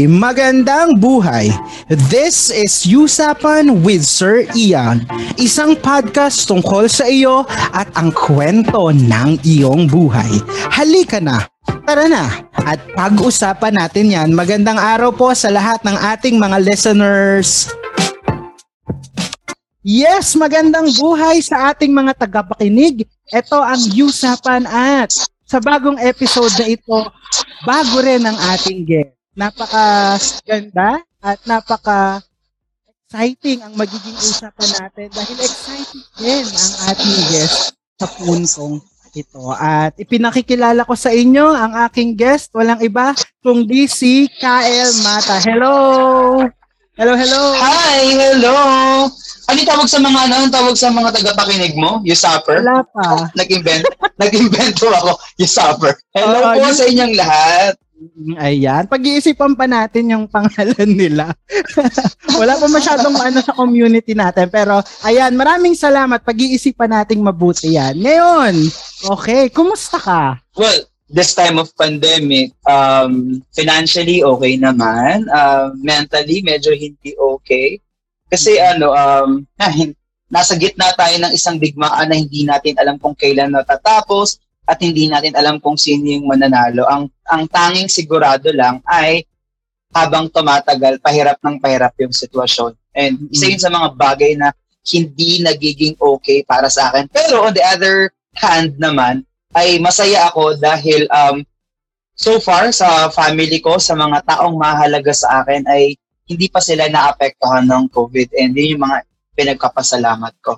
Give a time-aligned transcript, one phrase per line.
[0.00, 1.52] Okay, magandang buhay.
[2.08, 5.04] This is Usapan with Sir Ian,
[5.36, 7.44] isang podcast tungkol sa iyo
[7.76, 10.40] at ang kwento ng iyong buhay.
[10.72, 11.44] Halika na,
[11.84, 12.32] tara na,
[12.64, 14.32] at pag-usapan natin yan.
[14.32, 17.68] Magandang araw po sa lahat ng ating mga listeners.
[19.84, 23.04] Yes, magandang buhay sa ating mga tagapakinig.
[23.28, 25.12] Ito ang Usapan at
[25.44, 26.98] sa bagong episode na ito,
[27.68, 29.19] bago rin ang ating guest.
[29.30, 32.18] Napaka ganda at napaka
[33.06, 38.82] exciting ang magiging usapan natin dahil exciting din ang ating guest sa puntong
[39.14, 39.42] ito.
[39.54, 45.38] At ipinakikilala ko sa inyo ang aking guest, walang iba kundi si Kael Mata.
[45.46, 45.74] Hello!
[46.98, 47.42] Hello, hello!
[47.54, 48.02] Hi!
[48.34, 48.54] Hello!
[49.46, 50.36] Ano tawag sa mga ano?
[50.42, 52.02] Ang tawag sa mga tagapakinig mo?
[52.02, 52.62] Usurper?
[52.62, 53.30] Wala pa.
[53.34, 53.82] Nag-invent?
[54.14, 55.18] Nag-invento ako.
[55.38, 55.94] Usurper.
[56.14, 57.74] Hello Oo, po yun- sa inyong lahat.
[58.40, 58.88] Ayan.
[58.88, 61.36] Pag-iisipan pa natin yung pangalan nila.
[62.40, 64.48] Wala pa masyadong ano sa community natin.
[64.48, 66.24] Pero, ayan, maraming salamat.
[66.24, 68.00] Pag-iisipan nating mabuti yan.
[68.00, 68.54] Ngayon,
[69.12, 70.40] okay, kumusta ka?
[70.56, 75.28] Well, this time of pandemic, um, financially okay naman.
[75.28, 77.84] Um, mentally, medyo hindi okay.
[78.32, 79.44] Kasi ano, um,
[80.32, 84.38] nasa gitna tayo ng isang digmaan na hindi natin alam kung kailan natatapos
[84.70, 86.86] at hindi natin alam kung sino yung mananalo.
[86.86, 89.22] Ang ang tanging sigurado lang ay
[89.90, 92.74] habang tumatagal, pahirap ng pahirap yung sitwasyon.
[92.94, 94.54] And isa yun sa mga bagay na
[94.86, 97.06] hindi nagiging okay para sa akin.
[97.10, 101.42] Pero on the other hand naman, ay masaya ako dahil um,
[102.14, 105.98] so far sa family ko, sa mga taong mahalaga sa akin ay
[106.30, 108.98] hindi pa sila naapektuhan ng COVID and yun yung mga
[109.34, 110.54] pinagkapasalamat ko.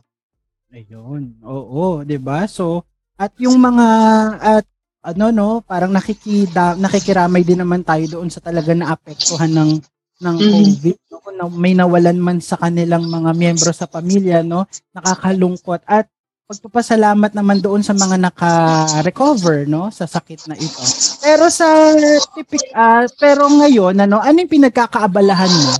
[0.73, 1.41] Ayun.
[1.45, 2.45] Oo, 'di ba?
[2.49, 2.85] So,
[3.17, 3.89] at yung mga
[4.41, 4.67] at
[5.03, 9.71] ano no, parang nakikida nakikiramay din naman tayo doon sa talaga na apektuhan ng
[10.23, 10.51] ng Mhm.
[10.55, 10.99] COVID.
[11.11, 11.17] No?
[11.19, 14.63] Kung na, may nawalan man sa kanilang mga miyembro sa pamilya, no?
[14.95, 16.07] Nakakalungkot at
[16.47, 19.91] pagpapasalamat naman doon sa mga naka-recover, no?
[19.91, 20.83] Sa sakit na ito.
[21.19, 21.67] Pero sa
[22.39, 25.73] tipik, ah, pero ngayon, ano, ano yung pinagkakaabalahan mo?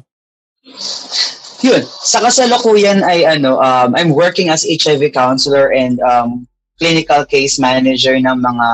[1.63, 6.51] Yun, sa kasalukuyan ay ano, um, I'm working as HIV counselor and um,
[6.83, 8.67] clinical case manager ng mga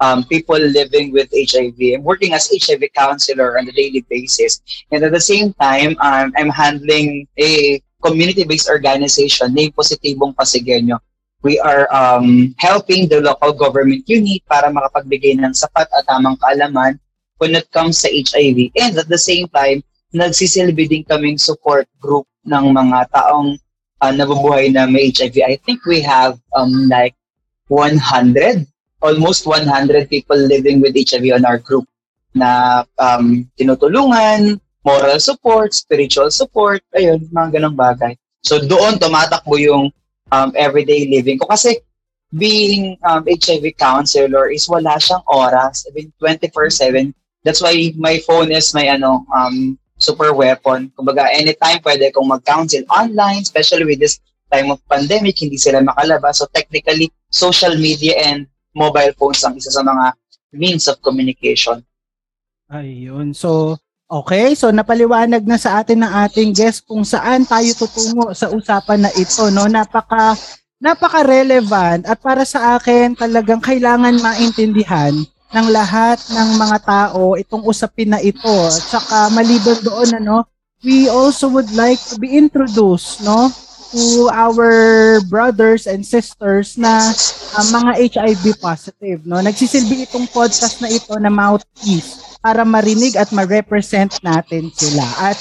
[0.00, 1.76] um, people living with HIV.
[1.94, 4.60] I'm working as HIV counselor on a daily basis.
[4.90, 10.98] And at the same time, um, I'm handling a community-based organization named Positibong Pasigenyo.
[11.42, 17.00] We are um, helping the local government unit para makapagbigay ng sapat at tamang kaalaman
[17.40, 18.76] when it comes sa HIV.
[18.76, 19.80] And at the same time,
[20.12, 23.56] nagsisilbi din kaming support group ng mga taong
[24.04, 25.40] uh, nabubuhay na may HIV.
[25.44, 27.16] I think we have um, like
[27.68, 28.68] 100,
[29.00, 31.88] almost 100 people living with HIV on our group
[32.36, 38.14] na um, tinutulungan, moral support, spiritual support, ayun, mga ganong bagay.
[38.40, 39.92] So doon tumatakbo yung
[40.32, 41.76] um, everyday living ko kasi
[42.32, 47.12] being um, HIV counselor is wala siyang oras, I mean 24/7.
[47.42, 50.92] That's why my phone is my ano um super weapon.
[50.96, 56.42] Kumbaga anytime pwede kong mag-counsel online, especially with this time of pandemic, hindi sila makalabas.
[56.42, 60.14] So technically, social media and mobile phones ang isa sa mga
[60.54, 61.82] means of communication.
[62.70, 63.34] Ayun.
[63.34, 64.54] So, okay.
[64.54, 69.12] So, napaliwanag na sa atin ng ating guest kung saan tayo tutungo sa usapan na
[69.14, 69.50] ito.
[69.50, 69.66] No?
[69.66, 70.38] Napaka,
[70.78, 75.14] napaka-relevant at para sa akin talagang kailangan maintindihan
[75.50, 78.54] ng lahat ng mga tao itong usapin na ito.
[78.70, 80.46] At saka maliban doon, ano,
[80.86, 83.50] we also would like to be introduced, no?
[83.90, 84.70] To our
[85.26, 89.42] brothers and sisters na uh, mga HIV positive no?
[89.42, 95.04] Nagsisilbi itong podcast na ito na mouthpiece para marinig at ma-represent natin sila.
[95.20, 95.38] At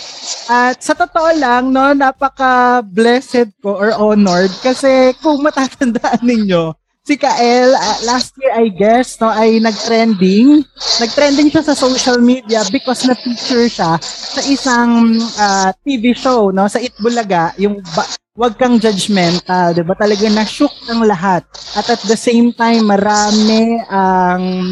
[0.50, 6.75] at sa totoo lang no napaka blessed ko or honored kasi kung matatandaan ninyo
[7.10, 10.62] si Kael uh, last year I guess no ay nag-trending
[11.02, 16.78] nag-trending siya sa social media because na-feature siya sa isang uh, TV show no sa
[16.78, 20.00] Itbulaga yung ba- wag kang judgmental, 'di ba?
[20.00, 21.44] Talaga na shook ng lahat.
[21.76, 24.72] At at the same time, marami ang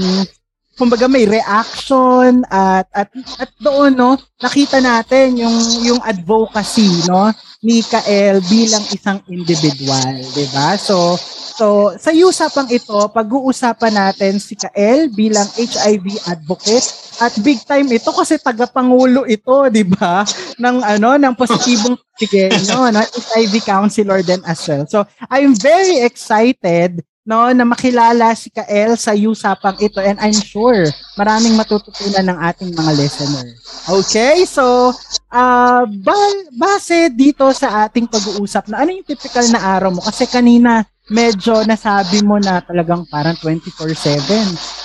[0.80, 3.12] kumbaga may reaction at at
[3.44, 7.28] at doon no nakita natin yung yung advocacy no
[7.60, 10.80] ni Kael bilang isang individual, 'di ba?
[10.80, 11.20] So
[11.58, 16.88] so sa usapang ito, pag-uusapan natin si Kael bilang HIV advocate
[17.18, 20.22] at big time ito kasi tagapangulo ito, 'di ba?
[20.58, 24.86] ng ano ng positibong sige no, no HIV counselor din as well.
[24.90, 30.88] So I'm very excited no na makilala si Kael sa usapang ito and I'm sure
[31.20, 33.46] maraming matututunan ng ating mga listener.
[33.86, 34.96] Okay, so
[35.30, 40.24] uh, ba- base dito sa ating pag-uusap na ano yung typical na araw mo kasi
[40.26, 44.28] kanina medyo nasabi mo na talagang parang 24/7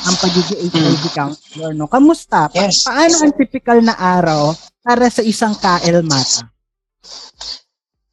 [0.07, 1.87] ang pagiging HIV counselor no.
[1.87, 2.47] Kamusta?
[2.47, 2.87] Pa- Yes.
[2.87, 6.47] Paano ang typical na araw para sa isang Kael Mata?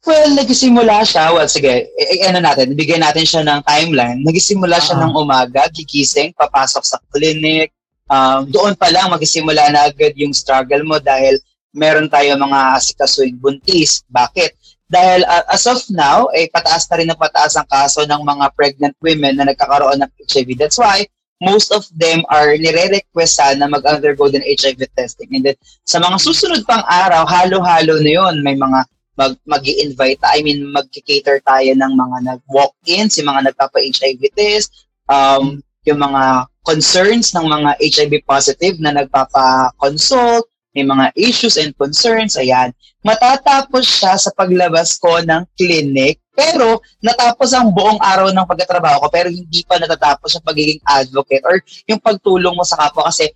[0.00, 4.24] Well, nagsimula siya, well, sige, eh, eh, ano natin, bigyan natin siya ng timeline.
[4.24, 5.06] Nagsimula siya Ah.
[5.06, 7.70] ng umaga, gigising, papasok sa clinic.
[8.10, 11.38] Um, doon pa lang, magsimula na agad yung struggle mo dahil
[11.70, 14.02] meron tayo mga asikasuing buntis.
[14.10, 14.56] Bakit?
[14.90, 18.46] Dahil uh, as of now, eh, pataas na rin na pataas ang kaso ng mga
[18.58, 20.58] pregnant women na nagkakaroon ng HIV.
[20.58, 21.06] That's why
[21.38, 25.30] most of them are nire-request na mag-undergo din HIV testing.
[25.30, 25.56] And then,
[25.86, 28.42] sa mga susunod pang araw, halo-halo na yun.
[28.42, 28.82] May mga
[29.20, 35.60] mag mag invite I mean magki-cater tayo ng mga nag-walk-ins, yung mga nagpapa-HIV test, um,
[35.84, 42.70] yung mga concerns ng mga HIV positive na nagpapa-consult, may mga issues and concerns, ayan.
[43.00, 49.08] Matatapos siya sa paglabas ko ng clinic, pero natapos ang buong araw ng pagtatrabaho ko,
[49.10, 51.58] pero hindi pa natatapos yung pagiging advocate or
[51.90, 53.28] yung pagtulong mo sa kapwa kasi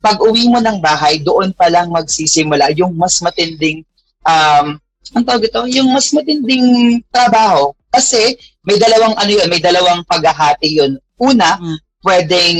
[0.00, 3.84] pag uwi mo ng bahay, doon pa lang magsisimula yung mas matinding
[4.24, 4.80] um,
[5.14, 7.72] ang tawag ito, yung mas matinding trabaho.
[7.88, 11.00] Kasi may dalawang ano yun, may dalawang paghahati yun.
[11.16, 11.78] Una, Mm.
[12.04, 12.56] pwedeng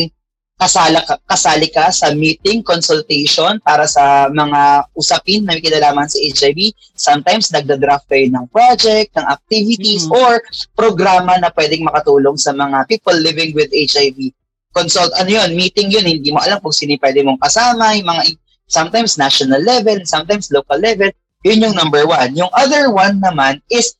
[0.58, 6.18] kasala ka, kasali ka sa meeting, consultation para sa mga usapin na may kinalaman sa
[6.18, 6.74] HIV.
[6.98, 10.18] Sometimes nagda-draft kayo ng project, ng activities, Mhm.
[10.18, 10.42] or
[10.74, 14.34] programa na pwedeng makatulong sa mga people living with HIV.
[14.74, 18.34] Consult, ano yun, meeting yun, hindi mo alam kung sino pwede mong kasama, yung mga
[18.66, 21.08] sometimes national level, sometimes local level.
[21.46, 22.34] Yun yung number one.
[22.34, 23.94] Yung other one naman is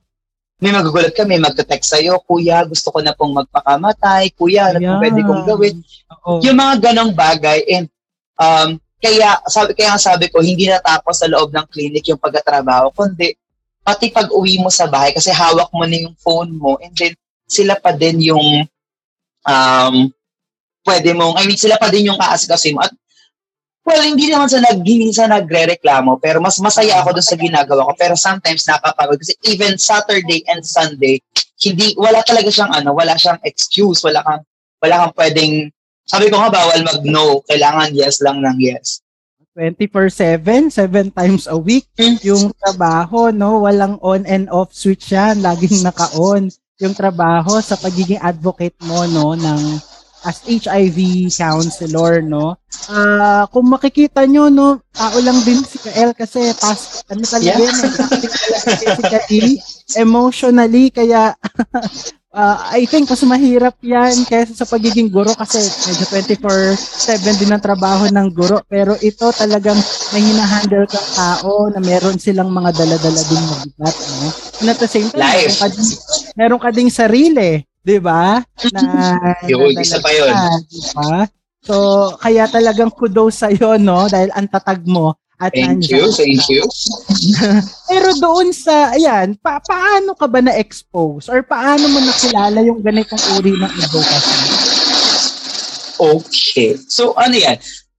[0.59, 5.03] may magugulat ka, may magte-text sa'yo, kuya, gusto ko na pong magpakamatay, kuya, ano pong
[5.03, 5.77] pwede kong gawin?
[6.27, 6.43] Oo.
[6.43, 7.87] Yung mga ganong bagay and
[8.39, 13.39] um, kaya sabi kaya sabi ko hindi natapos sa loob ng clinic yung pagtatrabaho kundi
[13.87, 17.15] pati pag uwi mo sa bahay kasi hawak mo na yung phone mo and then
[17.47, 18.67] sila pa din yung
[19.47, 19.95] um
[20.83, 22.93] pwede mong I mean sila pa din yung kaasikasin mo at
[23.87, 24.83] well hindi naman sa nag
[25.13, 27.93] sa nagrereklamo pero mas masaya ako dun sa ginagawa ko.
[27.99, 31.21] Pero sometimes nakakapagod kasi even Saturday and Sunday
[31.59, 34.03] hindi wala talaga siyang ano wala siyang excuse.
[34.03, 34.43] Wala kang
[34.83, 35.55] wala kang pwedeng
[36.09, 39.03] sabi ko nga bawal mag no kailangan yes lang ng yes.
[39.59, 41.91] 24/7, 7 times a week
[42.23, 43.67] yung trabaho, no?
[43.67, 46.47] Walang on and off switch yan, laging naka-on
[46.79, 49.83] yung trabaho sa pagiging advocate mo, no, ng
[50.29, 50.99] as HIV
[51.33, 52.61] counselor, no?
[52.87, 57.65] Ah, kung makikita nyo, no, tao lang din si Kael kasi pas, ano talaga Yeah.
[57.65, 58.29] yan, eh, talaga
[58.77, 59.57] physically,
[59.97, 61.33] emotionally, kaya
[62.39, 65.59] ah, I think mas mahirap yan kaysa sa pagiging guro kasi
[65.89, 66.05] medyo
[66.45, 68.61] 24-7 din ang trabaho ng guro.
[68.69, 69.81] Pero ito talagang
[70.13, 73.97] may hinahandle kang tao na meron silang mga dala-dala din na bigat.
[73.97, 74.29] No?
[74.61, 75.57] And at the same time, Life.
[75.57, 75.87] meron ka, din,
[76.37, 77.65] meron ka ding sarili.
[77.89, 78.45] Di ba?
[78.77, 78.85] Na,
[79.49, 80.29] Yun, na isa pa yun.
[80.29, 81.13] ka, Di ba?
[81.65, 81.75] So,
[82.21, 84.05] kaya talagang kudos sa'yo, no?
[84.13, 86.67] Dahil ang tatag mo at thank nandyan you thank you
[87.91, 93.23] Pero doon sa, ayan, pa paano ka ba na-expose or paano mo nakilala yung ganitong
[93.39, 94.37] uri ng advocacy?
[95.99, 96.79] Okay.
[96.91, 97.59] So, ano yan?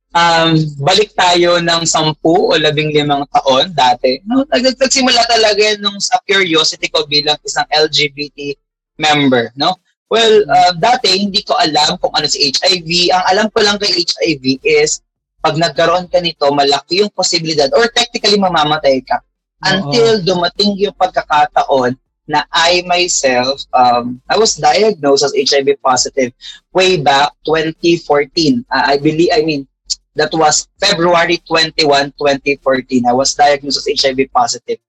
[0.10, 4.19] Um, balik tayo ng sampu o labing limang taon dati.
[4.25, 8.58] No, nag- nagsimula talaga nung sa curiosity ko bilang isang LGBT
[9.00, 9.79] member, no?
[10.12, 13.13] Well, uh, dati hindi ko alam kung ano si HIV.
[13.13, 15.00] Ang alam ko lang kay HIV is
[15.39, 19.24] pag nagkaroon ka nito, malaki yung posibilidad or technically mamamatay ka.
[19.63, 21.96] Until dumating yung pagkakataon
[22.29, 26.32] na I myself, um, I was diagnosed as HIV positive
[26.74, 28.65] way back 2014.
[28.72, 29.68] Uh, I believe, I mean,
[30.15, 33.06] that was February 21, 2014.
[33.06, 34.79] I was diagnosed as HIV positive.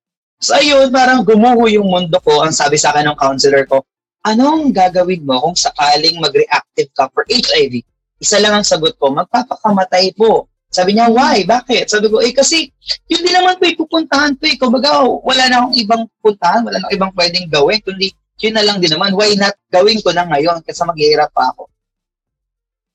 [0.40, 2.40] So ayun, parang gumuho yung mundo ko.
[2.40, 3.84] Ang sabi sa akin ng counselor ko,
[4.24, 7.84] anong gagawin mo kung sakaling mag-reactive ka for HIV?
[8.20, 10.50] Isa lang ang sagot ko, magpapakamatay po.
[10.70, 11.42] Sabi niya, why?
[11.42, 11.90] Bakit?
[11.90, 12.70] Sabi ko, eh kasi
[13.10, 14.54] yun din naman po pupuntahan po eh.
[14.54, 18.62] Kumbaga, wala na akong ibang puntahan, wala na akong ibang pwedeng gawin, kundi yun na
[18.62, 19.16] lang din naman.
[19.18, 21.66] Why not gawin ko na ngayon kasi maghihirap pa ako.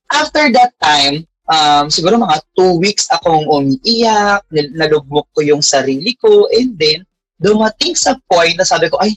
[0.07, 6.47] After that time, um, siguro mga two weeks akong umiiyak, nalugmok ko yung sarili ko,
[6.53, 7.03] and then,
[7.35, 9.11] dumating sa point na sabi ko, ay,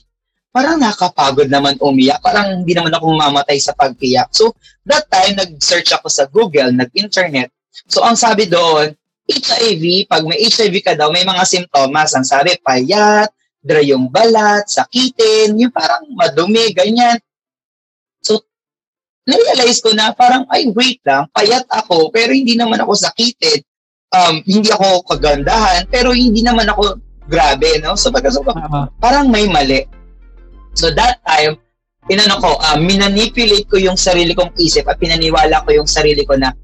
[0.49, 4.33] parang nakapagod naman umiyak, parang hindi naman ako mamatay sa pag-iyak.
[4.33, 7.53] So, that time, nag-search ako sa Google, nag-internet.
[7.85, 8.97] So, ang sabi doon,
[9.29, 12.17] HIV, pag may HIV ka daw, may mga simptomas.
[12.17, 13.29] Ang sabi, payat,
[13.61, 17.21] dry yung balat, sakitin, yung parang madumi, ganyan.
[18.25, 18.41] So,
[19.29, 23.61] narealize ko na parang, ay, wait lang, payat ako, pero hindi naman ako sakitin.
[24.09, 26.97] Um, hindi ako kagandahan, pero hindi naman ako
[27.29, 27.93] grabe, no?
[27.93, 28.89] So, pagka, so, Oo.
[28.97, 29.85] parang may mali.
[30.79, 31.59] So, that time,
[32.07, 36.39] inano ko, uh, minanipulate ko yung sarili kong isip at pinaniwala ko yung sarili ko
[36.39, 36.55] na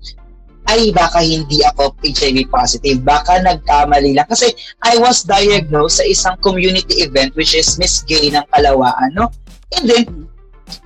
[0.65, 4.25] ay baka hindi ako HIV positive, baka nagkamali lang.
[4.25, 4.49] Kasi
[4.81, 9.29] I was diagnosed sa isang community event which is Miss Gay ng Kalawaan, no?
[9.77, 10.03] And then,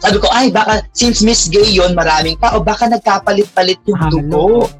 [0.03, 4.67] sabi ko, ay baka since Miss Gay yon maraming tao, baka nagkapalit-palit yung dugo.
[4.67, 4.79] Halo.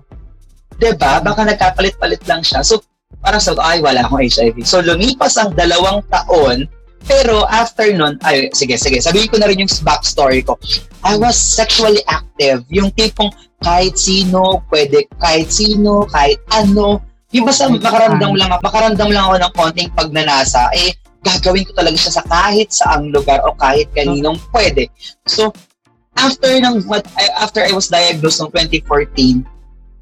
[0.79, 1.19] 'di ba?
[1.19, 2.63] Baka nagkapalit-palit lang siya.
[2.63, 2.83] So,
[3.19, 4.63] parang ko, ay, wala akong HIV.
[4.63, 6.65] So, lumipas ang dalawang taon,
[7.07, 10.59] pero after nun, ay, sige, sige, sabihin ko na rin yung backstory ko.
[11.05, 12.67] I was sexually active.
[12.73, 13.31] Yung tipong
[13.63, 17.03] kahit sino, pwede kahit sino, kahit ano.
[17.31, 22.13] Yung basta makaramdam lang, makaramdam lang ako ng konting pagnanasa, eh, gagawin ko talaga siya
[22.19, 24.87] sa kahit saang lugar o kahit kaninong pwede.
[25.27, 25.51] So,
[26.15, 27.05] after ng what
[27.39, 29.43] after I was diagnosed noong 2014,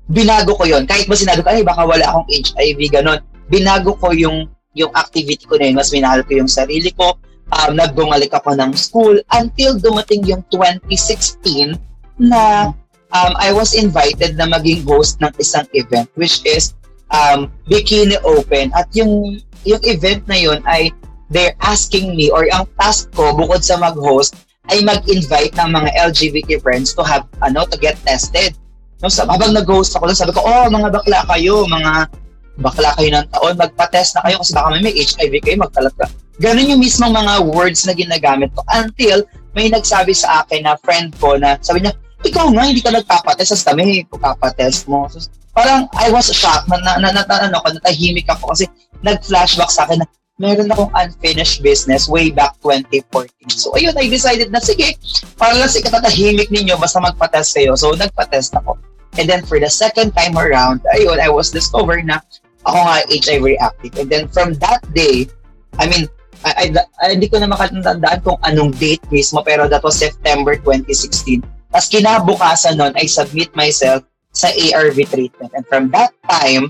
[0.07, 3.19] binago ko yon kahit ba sinabi ko ay baka wala akong HIV ganon
[3.51, 4.47] binago ko yung
[4.77, 7.17] yung activity ko na yun mas minahal ko yung sarili ko.
[7.47, 11.79] Um, nagbumalik ako ng school until dumating yung 2016
[12.19, 12.75] na
[13.15, 16.75] um, I was invited na maging host ng isang event which is
[17.11, 18.69] um, Bikini Open.
[18.75, 20.91] At yung yung event na yun ay
[21.31, 24.35] they're asking me or ang task ko bukod sa mag-host
[24.71, 28.55] ay mag-invite ng mga LGBT friends to have ano to get tested.
[28.99, 32.09] No, sa, habang nag-host ako sabi ko, oh, mga bakla kayo, mga
[32.57, 36.05] bakla kayo ng taon, magpa-test na kayo kasi baka may, HIV kayo, magkalat ka.
[36.37, 39.25] Ganun yung mismong mga words na ginagamit ko until
[39.57, 41.93] may nagsabi sa akin na friend ko na sabi niya,
[42.25, 45.05] ikaw nga, hindi ka nagpapatest, sa kami, papatest mo.
[45.09, 45.21] So,
[45.53, 48.65] parang I was shocked na, na, na, na, ano, ko, natahimik ako kasi
[49.05, 53.29] nag-flashback sa akin na meron akong unfinished business way back 2014.
[53.53, 54.97] So, ayun, I decided na, sige,
[55.37, 57.73] para lang sa katatahimik ninyo, basta magpa-test kayo.
[57.73, 58.77] So, nagpa-test ako.
[59.17, 62.21] And then, for the second time around, ayun, I was discovered na
[62.67, 63.93] ako nga HIV reactive.
[63.95, 65.31] And then, from that day,
[65.79, 66.11] I mean,
[66.43, 66.65] I, I,
[67.01, 71.41] I, hindi ko na makatandaan kung anong date mismo, pero that was September 2016.
[71.71, 74.03] Tapos kinabukasan nun, I submit myself
[74.35, 75.51] sa ARV treatment.
[75.55, 76.69] And from that time,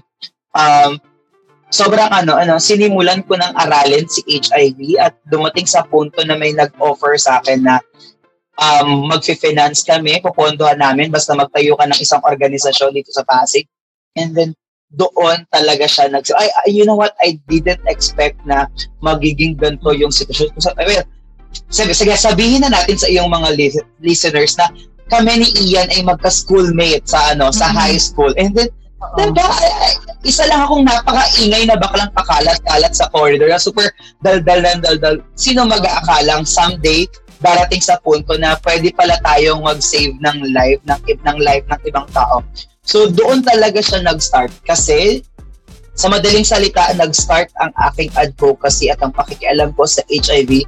[0.56, 1.02] um,
[1.68, 6.56] sobrang ano, ano, sinimulan ko ng aralin si HIV at dumating sa punto na may
[6.56, 7.76] nag-offer sa akin na
[8.56, 13.68] um, mag-finance kami, pupondohan namin, basta magtayo ka ng isang organisasyon dito sa Pasig.
[14.16, 14.56] And then,
[14.96, 18.72] doon talaga siya nag ay, ay, you know what, I didn't expect na
[19.04, 20.56] magiging ganito yung sitwasyon.
[20.64, 21.04] So, well,
[21.68, 24.72] sige, sige, sabihin na natin sa iyong mga li- listeners na
[25.08, 27.76] kami ni Ian ay magka-schoolmate sa ano sa Mhm.
[27.76, 28.32] high school.
[28.40, 29.46] And then, Diba?
[30.26, 33.46] Isa lang akong napaka-ingay na baklang pakalat-kalat sa corridor.
[33.46, 33.94] Na super
[34.26, 35.22] daldal ng daldal.
[35.38, 37.06] Sino mag-aakalang someday
[37.38, 42.10] darating sa punto na pwede pala tayong mag-save ng life ng, ng life ng ibang
[42.10, 42.42] tao.
[42.88, 45.20] So doon talaga siya nag-start kasi
[45.92, 50.64] sa madaling salita, nag-start ang aking advocacy at ang pakikialam ko sa HIV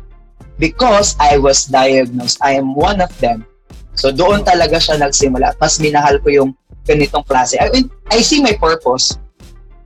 [0.59, 2.43] because I was diagnosed.
[2.43, 3.47] I am one of them.
[3.95, 5.55] So doon talaga siya nagsimula.
[5.63, 6.51] Mas minahal ko yung
[6.83, 7.55] ganitong klase.
[7.55, 9.15] I mean, I see my purpose.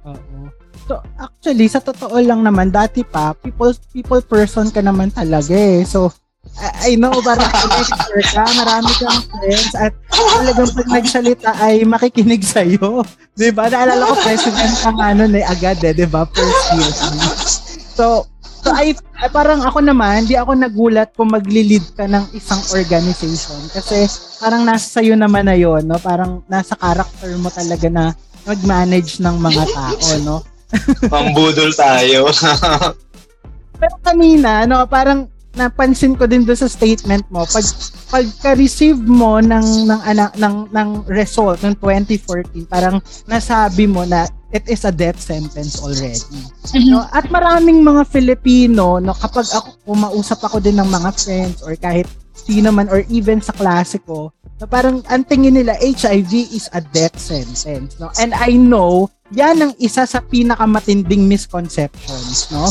[0.02, 0.50] Oo.
[0.84, 5.88] So, actually, sa totoo lang naman, dati pa, people, people person ka naman talaga eh.
[5.88, 6.12] So,
[6.54, 12.46] I, I know, parang connector ka, marami kang friends, at talagang pag nagsalita ay makikinig
[12.46, 13.02] sa'yo.
[13.40, 13.70] Di ba?
[13.70, 16.22] Naalala ko, president ka nga nun eh, agad eh, di ba?
[16.30, 16.94] First year.
[17.98, 18.30] So,
[18.62, 23.58] so I, ay, parang ako naman, di ako nagulat kung magli-lead ka ng isang organization.
[23.74, 24.06] Kasi
[24.38, 25.98] parang nasa sa'yo naman na yon no?
[25.98, 28.14] Parang nasa character mo talaga na
[28.46, 30.38] mag-manage ng mga tao, no?
[31.10, 32.30] Mambudol tayo.
[33.82, 37.66] Pero kanina, no, parang napansin ko din doon sa statement mo, pag
[38.10, 42.98] pagka-receive mo ng ng anak ng ng result ng 2014, parang
[43.30, 46.22] nasabi mo na it is a death sentence already.
[46.90, 47.06] No?
[47.10, 52.06] At maraming mga Filipino, no, kapag ako kumausap ako din ng mga friends or kahit
[52.34, 54.30] sino man or even sa klase ko,
[54.62, 58.14] na parang ang tingin nila HIV is a death sentence, no?
[58.22, 62.70] And I know yan ang isa sa pinakamatinding misconceptions, no?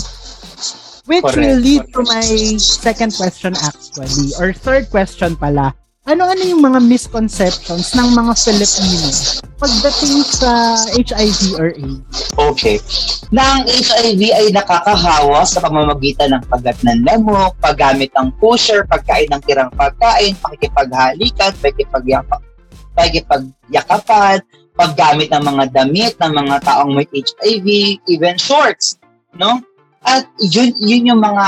[1.11, 2.15] Which Correct, will lead to correct.
[2.15, 2.27] my
[2.63, 5.75] second question actually, or third question pala.
[6.03, 9.07] Ano-ano yung mga misconceptions ng mga Filipino
[9.55, 12.35] pagdating sa HIV or AIDS?
[12.35, 12.83] Okay.
[13.31, 19.31] Na ang HIV ay nakakahawa sa pamamagitan ng paggat ng lamok, paggamit ng pusher, pagkain
[19.31, 22.43] ng tirang pagkain, pakikipaghalikan, pakikipagyapak,
[22.99, 24.43] pakikipagyakapan,
[24.75, 27.67] paggamit ng mga damit ng mga taong may HIV,
[28.11, 28.99] even shorts,
[29.39, 29.63] no?
[30.03, 31.47] At yun, yun yung mga,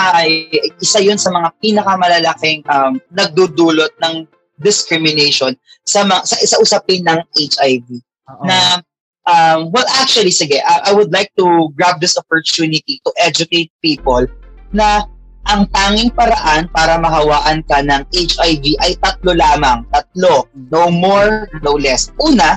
[0.79, 4.31] isa yun sa mga pinakamalalaking um, nagdudulot ng
[4.63, 7.99] discrimination sa, ma- sa, sa usapin ng HIV
[8.31, 8.45] Oo.
[8.47, 8.79] na
[9.27, 14.25] um, well actually sige I, I would like to grab this opportunity to educate people
[14.71, 15.05] na
[15.45, 21.77] ang tanging paraan para mahawaan ka ng HIV ay tatlo lamang tatlo no more no
[21.77, 22.09] less.
[22.17, 22.57] Una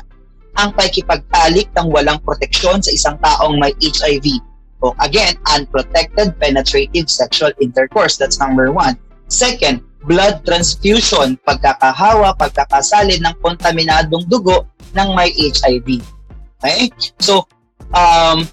[0.57, 4.39] ang pakikipagtalik ng walang proteksyon sa isang taong may HIV
[4.85, 8.93] o again unprotected penetrative sexual intercourse that's number one
[9.27, 15.99] second blood transfusion pagkakahawa pagkakasalin ng kontaminadong dugo ng may HIV
[16.61, 16.89] Okay?
[17.21, 17.45] So,
[17.93, 18.45] um,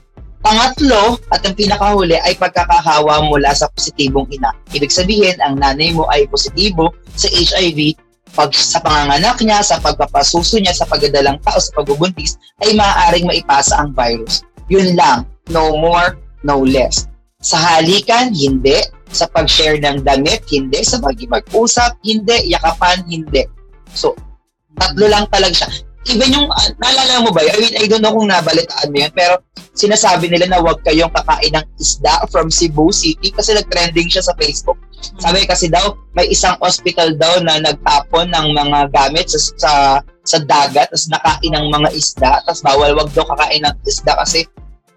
[0.45, 4.53] pangatlo at ang pinakahuli ay pagkakahawa mula sa positibong ina.
[4.77, 7.97] Ibig sabihin, ang nanay mo ay positibo sa HIV
[8.35, 12.35] pag sa panganganak niya, sa pagpapasuso niya, sa pagdadalang tao, sa pagbubuntis,
[12.67, 14.43] ay maaaring maipasa ang virus.
[14.67, 15.23] Yun lang.
[15.53, 17.09] No more, no less.
[17.45, 18.81] Sa halikan, hindi.
[19.13, 20.81] Sa pag-share ng damit, hindi.
[20.81, 22.53] Sa pag-usap, hindi.
[22.53, 23.45] Yakapan, hindi.
[23.93, 24.17] So,
[24.75, 25.71] tatlo lang talaga siya
[26.09, 29.13] even yung, uh, naalala mo ba, I mean, I don't know kung nabalitaan mo yan,
[29.17, 29.41] pero
[29.73, 34.37] sinasabi nila na huwag kayong kakain ng isda from Cebu City kasi nag-trending siya sa
[34.37, 34.77] Facebook.
[35.21, 39.73] Sabi kasi daw, may isang hospital daw na nagtapon ng mga gamit sa, sa,
[40.25, 44.45] sa dagat, tapos nakain ng mga isda, tapos bawal wag daw kakain ng isda kasi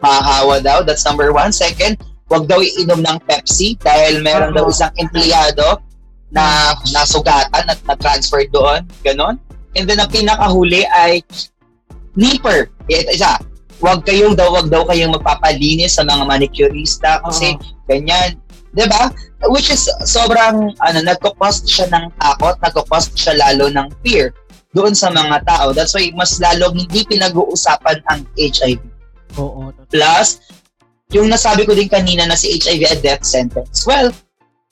[0.01, 0.82] mahahawa daw.
[0.86, 1.51] That's number one.
[1.54, 5.82] Second, wag daw iinom ng Pepsi dahil meron daw isang empleyado
[6.32, 8.84] na nasugatan at na-transfer doon.
[9.01, 9.39] Ganon.
[9.77, 11.24] And then ang pinakahuli ay
[12.18, 12.74] nipper.
[12.89, 13.38] Ito isa.
[13.77, 17.54] Huwag kayong daw, wag daw kayong magpapalinis sa mga manicurista kasi
[17.86, 18.42] ganyan.
[18.74, 19.13] 'Di ba?
[19.54, 24.34] Which is sobrang ano nagko-cost siya ng takot, nagko-cost siya lalo ng fear
[24.74, 25.77] doon sa mga tao.
[25.77, 28.82] That's why mas lalo hindi pinag-uusapan ang HIV.
[29.36, 29.76] Oo.
[29.92, 30.40] Plus,
[31.12, 33.84] yung nasabi ko din kanina na si HIV a death sentence.
[33.84, 34.12] Well,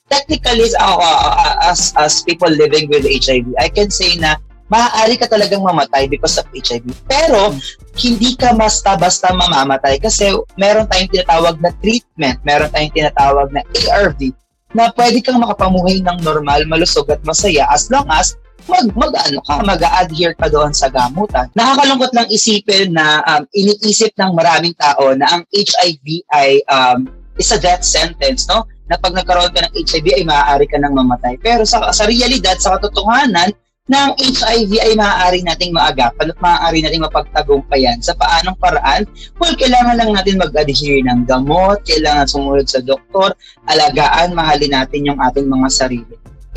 [0.08, 5.30] technically uh, uh, as as people living with HIV, I can say na maaari ka
[5.30, 6.90] talagang mamatay because of HIV.
[7.06, 7.54] Pero,
[7.96, 14.34] hindi ka basta-basta mamamatay kasi meron tayong tinatawag na treatment, meron tayong tinatawag na ARV
[14.74, 19.38] na pwede kang makapamuhay ng normal, malusog at masaya as long as mag, mag ano
[19.44, 21.46] ka, mag-adhere ka doon sa gamutan.
[21.52, 27.52] Nakakalungkot lang isipin na um, iniisip ng maraming tao na ang HIV ay um, is
[27.52, 28.64] a death sentence, no?
[28.88, 31.36] Na pag nagkaroon ka ng HIV ay maaari ka nang mamatay.
[31.38, 33.52] Pero sa, sa realidad, sa katotohanan,
[33.86, 39.06] na ang HIV ay maaari nating maagapan at maaari nating mapagtagumpayan sa paanong paraan?
[39.38, 43.38] Well, kailangan lang natin mag-adhere ng gamot, kailangan sumunod sa doktor,
[43.70, 46.14] alagaan, mahalin natin yung ating mga sarili.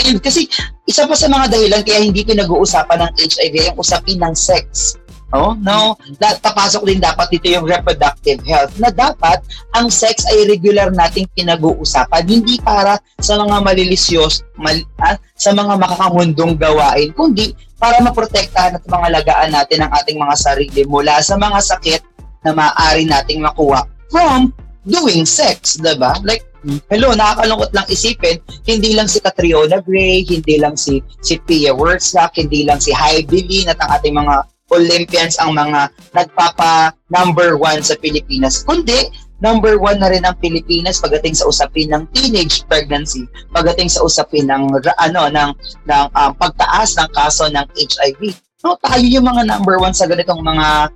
[0.07, 0.47] And kasi
[0.87, 4.95] isa pa sa mga dahilan kaya hindi pinag-uusapan ng HIV yung usapin ng sex.
[5.29, 9.37] Oh, no, papasok din dapat dito yung reproductive health na dapat
[9.77, 14.73] ang sex ay regular nating pinag-uusapan hindi para sa mga malilisyos mal,
[15.05, 20.33] ah, sa mga makakamundong gawain kundi para maprotektahan at mga lagaan natin ang ating mga
[20.33, 22.01] sarili mula sa mga sakit
[22.41, 24.49] na maaari nating makuha from
[24.89, 26.17] doing sex, ba?
[26.25, 26.49] Like
[26.91, 28.35] Hello, nakakalungkot lang isipin,
[28.67, 33.63] hindi lang si Catriona Gray, hindi lang si si Pia Wurtzak, hindi lang si Heidi
[33.63, 34.43] at ang ating mga
[34.75, 39.07] Olympians ang mga nagpapa number one sa Pilipinas, kundi
[39.39, 43.23] number one na rin ang Pilipinas pagdating sa usapin ng teenage pregnancy,
[43.55, 44.67] pagdating sa usapin ng
[44.99, 45.49] ano ng
[45.87, 48.35] ng um, pagtaas ng kaso ng HIV.
[48.67, 50.91] No, tayo yung mga number one sa ganitong mga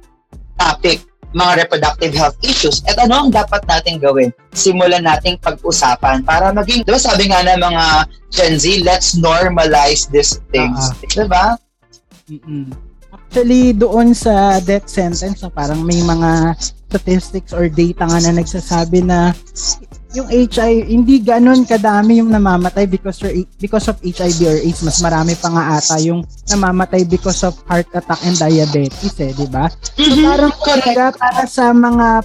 [0.60, 2.86] topic, mga reproductive health issues.
[2.86, 4.30] At ano ang dapat nating gawin?
[4.54, 7.86] Simulan nating pag-usapan para maging, di ba sabi nga ng mga
[8.34, 10.80] Gen Z, let's normalize these things.
[10.80, 10.93] Ah.
[11.02, 11.46] Di ba?
[12.30, 12.69] Mm-mm.
[13.13, 19.34] Actually, doon sa death sentence, parang may mga statistics or data nga na nagsasabi na
[20.13, 24.86] yung HIV, hindi ganun kadami yung namamatay because, or, because of HIV or AIDS.
[24.86, 26.21] Mas marami pa nga ata yung
[26.54, 29.67] namamatay because of heart attack and diabetes eh, di ba?
[29.97, 32.21] So parang talaga para sa mga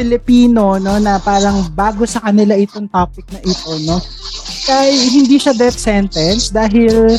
[0.00, 4.00] Pilipino no na parang bago sa kanila itong topic na ito no
[4.64, 7.16] kay hindi siya death sentence dahil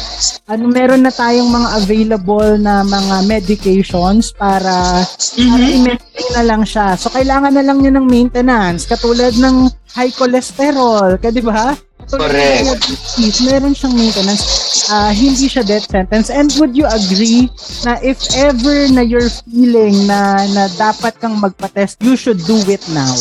[0.49, 5.05] ano meron na tayong mga available na mga medications para para
[5.37, 6.95] i-maintain na lang siya.
[6.95, 11.75] So kailangan na lang niya ng maintenance katulad ng high cholesterol, ka di ba?
[12.11, 12.65] Correct.
[12.65, 14.43] diabetes, meron siyang maintenance.
[14.91, 16.27] Ah, hindi siya death sentence.
[16.27, 17.47] And would you agree
[17.87, 22.83] na if ever na you're feeling na na dapat kang magpa-test, you should do it
[22.91, 23.13] now?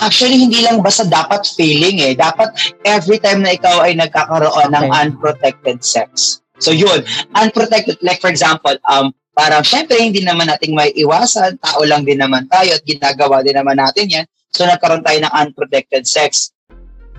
[0.00, 2.12] Actually, hindi lang basta dapat feeling eh.
[2.16, 4.98] Dapat every time na ikaw ay nagkakaroon ng Okay.
[5.06, 6.40] unprotected sex.
[6.60, 7.04] So yun,
[7.36, 12.20] unprotected, like for example, um, parang syempre hindi naman nating may iwasan, tao lang din
[12.20, 14.26] naman tayo at ginagawa din naman natin yan.
[14.52, 16.52] So nagkaroon tayo ng unprotected sex.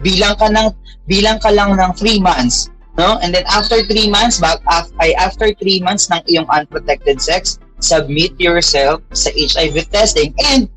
[0.01, 0.73] Bilang ka ng
[1.09, 3.19] bilang ka lang ng 3 months No?
[3.23, 7.55] And then after three months, back af- ay after three months ng iyong unprotected sex,
[7.79, 10.35] submit yourself sa HIV testing.
[10.43, 10.67] And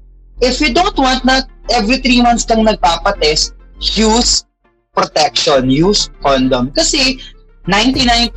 [0.41, 4.45] if you don't want na every three months kang nagpapatest, use
[4.95, 6.71] protection, use condom.
[6.73, 7.19] Kasi
[7.67, 8.35] 99%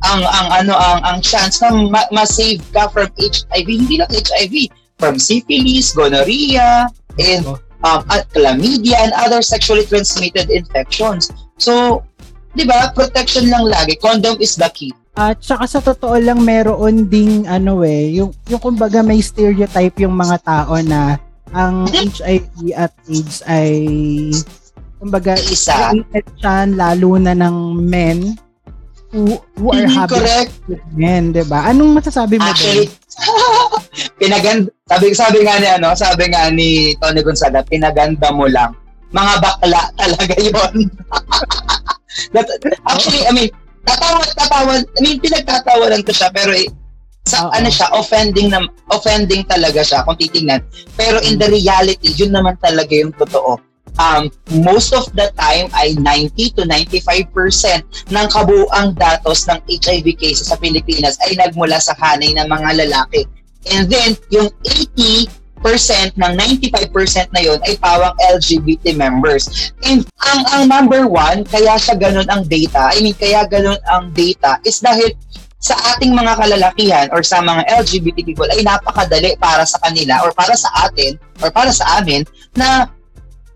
[0.00, 4.72] ang ang ano ang ang chance na ma- ma-save ka from HIV, hindi lang HIV,
[4.96, 6.88] from syphilis, gonorrhea,
[7.20, 7.44] and
[7.84, 11.28] um, at chlamydia and other sexually transmitted infections.
[11.60, 12.04] So,
[12.56, 12.92] 'di ba?
[12.96, 14.00] Protection lang lagi.
[14.00, 14.92] Condom is the key.
[15.12, 20.14] At saka sa totoo lang meron ding ano eh, yung, yung kumbaga may stereotype yung
[20.14, 21.18] mga tao na
[21.50, 23.74] ang HIV at AIDS ay
[24.96, 25.90] kumbaga Isa.
[26.36, 28.38] siya lalo na ng men
[29.10, 30.52] who, who are Mhm, having correct.
[30.70, 31.66] with men, 'di ba?
[31.66, 32.86] Anong masasabi mo Actually,
[34.20, 38.70] pinaganda, sabi, sabi nga ni, ano, sabi nga ni Tony Gonzaga, pinaganda mo lang.
[39.10, 40.74] Mga bakla talaga yon.
[42.30, 42.54] That-
[42.86, 43.50] actually, I mean,
[43.90, 46.70] tatawa, tatawa, I mean, pinagtatawa lang to siya, pero eh,
[47.26, 47.52] sa, Oo.
[47.52, 50.62] ano siya, offending na, offending talaga siya kung titingnan.
[50.94, 53.60] Pero in the reality, yun naman talaga yung totoo.
[53.98, 54.30] Um,
[54.62, 57.82] most of the time ay 90 to 95%
[58.14, 63.26] ng kabuang datos ng HIV cases sa Pilipinas ay nagmula sa hanay ng mga lalaki.
[63.68, 69.72] And then, yung 80% ng 95% na yon ay pawang LGBT members.
[69.84, 74.10] And ang, ang number one, kaya siya ganun ang data, I mean, kaya ganun ang
[74.16, 75.12] data is dahil
[75.60, 80.32] sa ating mga kalalakihan or sa mga LGBT people ay napakadali para sa kanila or
[80.32, 82.24] para sa atin or para sa amin
[82.56, 82.88] na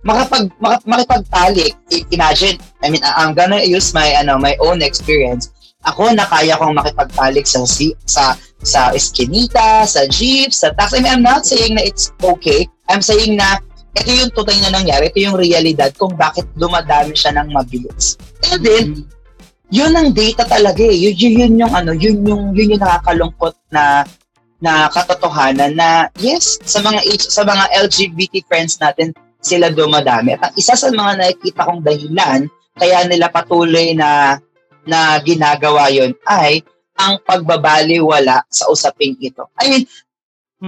[0.05, 1.73] makapag mak- makipagtalik.
[2.13, 5.49] Imagine, I mean, I'm gonna use my ano my own experience.
[5.89, 7.65] Ako na kaya kong makipagtalik sa
[8.05, 10.99] sa sa eskinita, sa jeep, sa taxi.
[10.99, 12.67] I mean, I'm not saying na it's okay.
[12.89, 13.61] I'm saying na
[13.95, 18.19] ito yung tutay na nangyari, ito yung realidad kung bakit dumadami siya ng mabilis.
[18.51, 18.87] And then,
[19.71, 20.97] yun ang data talaga eh.
[20.97, 24.03] Yun, yun, yun yung ano, yun yung yun yung nakakalungkot na
[24.59, 29.13] na katotohanan na yes, sa mga sa mga LGBT friends natin
[29.45, 30.35] sila dumadami.
[30.35, 34.41] At ang isa sa mga nakikita kong dahilan kaya nila patuloy na
[34.85, 36.65] na ginagawa yon ay
[36.99, 39.51] ang pagbabaliwala sa usaping ito.
[39.59, 39.85] I mean,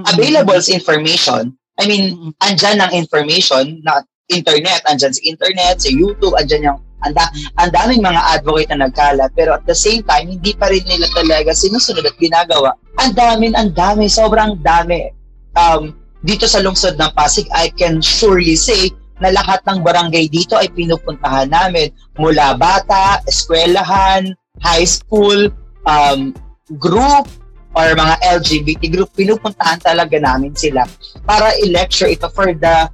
[0.05, 1.55] available sa information.
[1.77, 2.33] I mean, Mm-mm.
[2.43, 7.29] andyan ang information na internet, andyan sa internet, sa YouTube, andyan yung anda,
[7.61, 11.07] ang daming mga advocate na nagkalat pero at the same time hindi pa rin nila
[11.13, 12.73] talaga sinusunod at ginagawa.
[12.99, 15.13] Ang dami, ang dami, sobrang dami.
[15.55, 15.93] Um,
[16.25, 20.73] dito sa lungsod ng Pasig, I can surely say na lahat ng barangay dito ay
[20.73, 25.53] pinupuntahan namin mula bata, eskwelahan, high school,
[25.87, 26.35] um,
[26.77, 27.31] group,
[27.77, 30.89] or mga LGBT group, pinupuntahan talaga namin sila
[31.29, 32.89] para i-lecture ito for the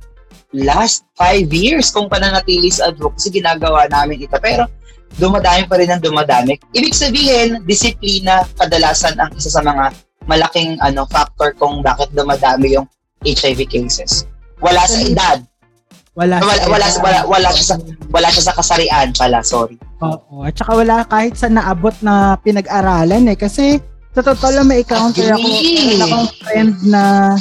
[0.52, 4.34] last five years kung pananatili sa advocacy, ginagawa namin ito.
[4.42, 4.66] Pero
[5.16, 6.58] dumadami pa rin ang dumadami.
[6.74, 9.94] Ibig sabihin, disiplina kadalasan ang isa sa mga
[10.26, 12.86] malaking ano factor kung bakit dumadami yung
[13.22, 14.26] HIV cases.
[14.58, 15.38] Wala sa edad.
[16.12, 17.76] Wala, Wala, wala, wala, wala, siya sa,
[18.12, 19.80] wala siya sa kasarian pala, sorry.
[20.04, 20.44] Oo.
[20.44, 23.36] At saka wala kahit sa naabot na pinag-aralan eh.
[23.36, 23.80] Kasi
[24.12, 25.48] sa totoo lang may encounter ako.
[25.96, 27.32] Akong friend na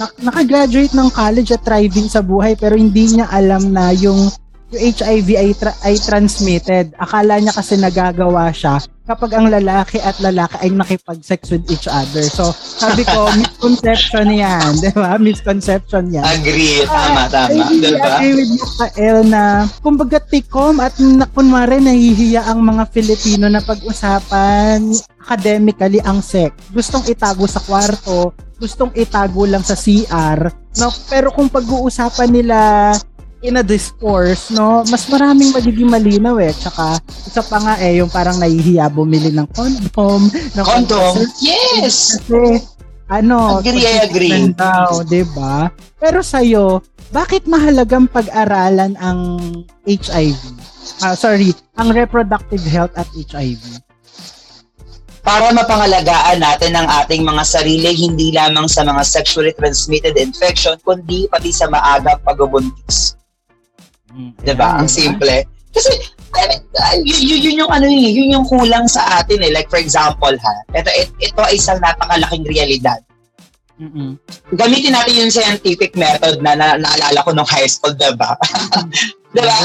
[0.00, 4.32] nak- nakagraduate ng college at thriving sa buhay pero hindi niya alam na yung
[4.70, 6.94] yung HIV ay, tra- ay transmitted.
[6.96, 12.24] Akala niya kasi nagagawa siya kapag ang lalaki at lalaki ay nakipag-sex with each other.
[12.24, 14.80] So, sabi ko, misconception yan.
[14.80, 15.20] Di ba?
[15.20, 16.24] Misconception yan.
[16.24, 17.68] Agree, tama, Ah, tama.
[17.68, 18.00] I Diba?
[18.00, 19.42] agree with you, Kael, na
[19.84, 24.80] kumbaga tikom at na, kunwari nahihiya ang mga Filipino na pag-usapan
[25.20, 26.56] academically ang sex.
[26.72, 30.88] Gustong itago sa kwarto, gustong itago lang sa CR, no?
[31.08, 32.58] Pero kung pag-uusapan nila
[33.44, 36.56] in a discourse, no, mas maraming magiging malinaw eh.
[36.56, 36.96] Tsaka,
[37.28, 41.14] isa pa nga eh, yung parang nahihiya bumili ng condom, ng Condom.
[41.44, 42.16] Yes!
[42.24, 42.64] kasi
[43.12, 44.32] ano, Agree, I agree.
[44.56, 45.68] daw, 'di ba?
[46.00, 46.40] Pero sa
[47.12, 49.20] bakit mahalagang pag-aralan ang
[49.84, 50.40] HIV?
[51.04, 53.60] Ah, sorry, ang reproductive health at HIV.
[55.24, 61.24] para mapangalagaan natin ang ating mga sarili hindi lamang sa mga sexually transmitted infection kundi
[61.32, 63.16] pati sa maagang pagbubuntis.
[64.14, 64.78] 'Di ba?
[64.78, 65.44] Ang simple.
[65.74, 65.92] Kasi
[66.34, 69.50] I mean, uh, yun yung ano eh, yun yung kulang sa atin eh.
[69.54, 72.98] Like for example ha, ito it- ito ay isang napakalaking realidad.
[73.74, 74.14] Mm-mm.
[74.54, 78.38] Gamitin natin yung scientific method na, na naalala ko nung high school, 'di ba?
[79.34, 79.58] 'Di ba?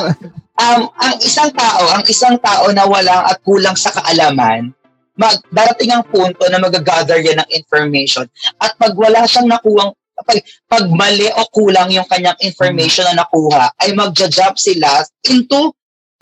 [0.60, 4.76] um, ang isang tao, ang isang tao na walang at kulang sa kaalaman,
[5.16, 8.28] mag, darating ang punto na mag-gather yan ng information.
[8.60, 13.72] At pag wala siyang nakuhang, pag, pag mali o kulang yung kanyang information na nakuha,
[13.84, 15.72] ay magja-jump sila into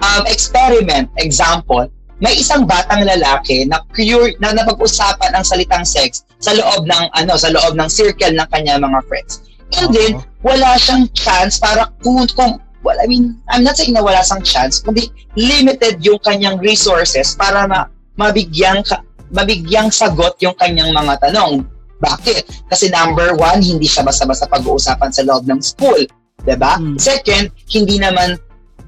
[0.01, 6.53] um, experiment, example, may isang batang lalaki na cure na napag-usapan ang salitang sex sa
[6.53, 9.45] loob ng ano sa loob ng circle ng kanya mga friends.
[9.77, 10.23] And then Oo.
[10.41, 14.41] wala siyang chance para kung, kung well, I mean, I'm not saying na wala siyang
[14.41, 17.85] chance, kundi limited yung kanyang resources para ma,
[18.17, 21.67] mabigyan ka, mabigyang sagot yung kanyang mga tanong.
[21.97, 22.69] Bakit?
[22.69, 26.05] Kasi number one, hindi siya basta-basta pag-uusapan sa loob ng school.
[26.45, 26.77] 'di ba?
[26.77, 26.97] Mm.
[27.01, 28.37] Second, hindi naman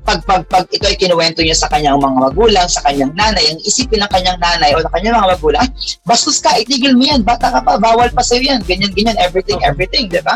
[0.05, 3.61] pag, pag, pag ito ay kinuwento niya sa kanyang mga magulang, sa kanyang nanay, ang
[3.61, 5.69] isipin ng kanyang nanay o ng kanyang mga magulang, ay,
[6.01, 9.61] bastos ka, itigil mo yan, bata ka pa, bawal pa sa'yo yan, ganyan, ganyan, everything,
[9.61, 9.69] Okay.
[9.69, 10.33] everything, di ba?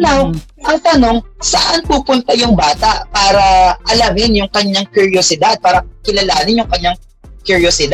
[0.00, 0.40] Now, Mm.
[0.64, 6.96] ang tanong, saan pupunta yung bata para alamin yung kanyang curiosity, para kilalanin yung kanyang
[7.44, 7.92] curiosity?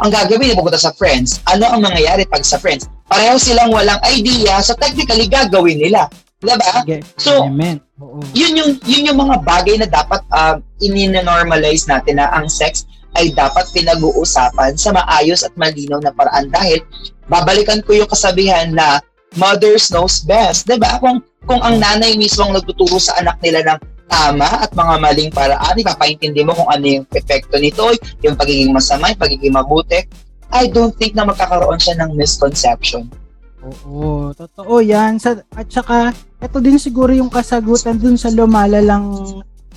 [0.00, 1.44] Ang gagawin, pupunta sa friends.
[1.44, 2.88] Ano ang mangyayari pag sa friends?
[3.04, 6.08] Pareho silang walang idea, so technically gagawin nila.
[6.40, 7.04] Diba?
[7.20, 7.44] So.
[8.00, 8.24] Oo.
[8.32, 12.88] yun yung yun yung mga bagay na dapat uh, ini-normalize natin na ang sex
[13.20, 16.80] ay dapat pinag-uusapan sa maayos at malinaw na paraan dahil
[17.28, 19.04] babalikan ko yung kasabihan na
[19.36, 20.96] mothers knows best, 'di ba?
[20.96, 23.78] Kung kung ang nanay mismo ang nagtuturo sa anak nila ng
[24.10, 27.86] tama at mga maling paraan, ipapaintindi mo kung ano yung epekto nito,
[28.20, 30.02] yung pagiging masama, yung pagiging mabuti.
[30.50, 33.06] I don't think na magkakaroon siya ng misconception.
[33.62, 35.22] Oo, totoo yan.
[35.22, 36.10] Sa, at saka,
[36.42, 39.14] ito din siguro yung kasagutan dun sa lumalalang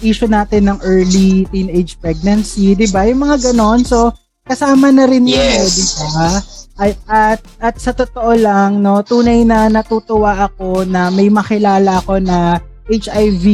[0.02, 3.06] issue natin ng early teenage pregnancy, di ba?
[3.06, 3.86] Yung mga ganon.
[3.86, 4.10] So,
[4.44, 5.78] kasama na rin yun, eh, Yes.
[5.78, 6.30] di ba?
[6.74, 12.18] At, at, at sa totoo lang, no, tunay na natutuwa ako na may makilala ako
[12.18, 13.46] na HIV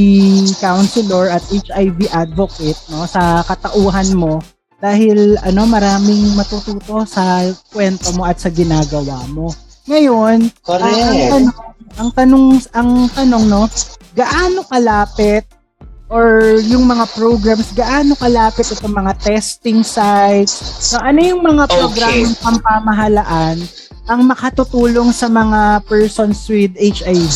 [0.57, 4.41] counselor at HIV advocate no sa katauhan mo
[4.79, 9.51] dahil ano maraming matututo sa kwento mo at sa ginagawa mo.
[9.85, 11.57] Ngayon, Ah, ang tanong,
[11.97, 13.65] ang tanong, ang tanong, no,
[14.15, 15.43] gaano kalapit
[16.07, 20.53] or yung mga programs, gaano kalapit itong mga testing sites?
[20.79, 21.75] So, ano yung mga Okay.
[21.75, 23.57] programang pampamahalaan
[24.07, 27.29] ang makatutulong sa mga persons with HIV?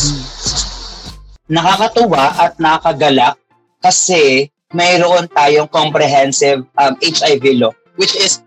[1.50, 3.36] Nakakatuwa at nakakagalak
[3.82, 8.40] kasi mayroon tayong comprehensive um, HIV law which is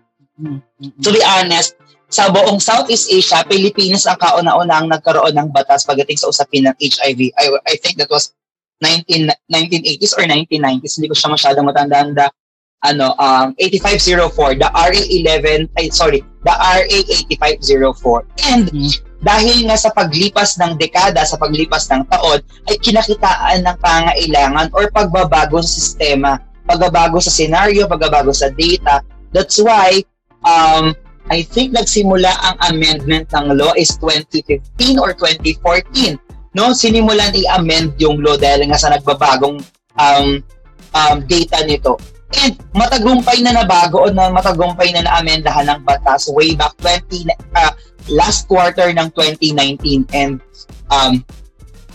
[1.02, 6.16] to be honest sa buong Southeast Asia, Pilipinas ang kauna-una ang nagkaroon ng batas pagdating
[6.16, 7.36] sa usapin ng HIV.
[7.36, 8.32] I, I think that was
[8.80, 10.96] 19, 1980s or 1990s.
[10.96, 12.16] Hindi ko siya masyadong matandaan.
[12.16, 12.32] The,
[12.80, 15.02] ano, um, 8504, the RA
[15.68, 18.24] 11, ay sorry, the RA 8504.
[18.56, 18.88] And Mm.
[19.18, 22.38] Dahil nga sa paglipas ng dekada, sa paglipas ng taon,
[22.70, 29.02] ay kinakitaan ng pangailangan or pagbabago sa sistema, pagbabago sa scenario, pagbabago sa data.
[29.34, 30.06] That's why,
[30.46, 30.94] um,
[31.28, 36.16] I think nagsimula ang amendment ng law is 2015 or 2014.
[36.56, 39.60] No, sinimulan i-amend yung law dahil nga sa nagbabagong
[39.98, 40.28] um,
[40.94, 41.98] um, data nito.
[42.36, 47.24] And matagumpay na nabago o na matagumpay na naamendahan ng batas way back 20
[47.56, 47.72] uh,
[48.12, 50.36] last quarter ng 2019 and
[50.92, 51.24] um,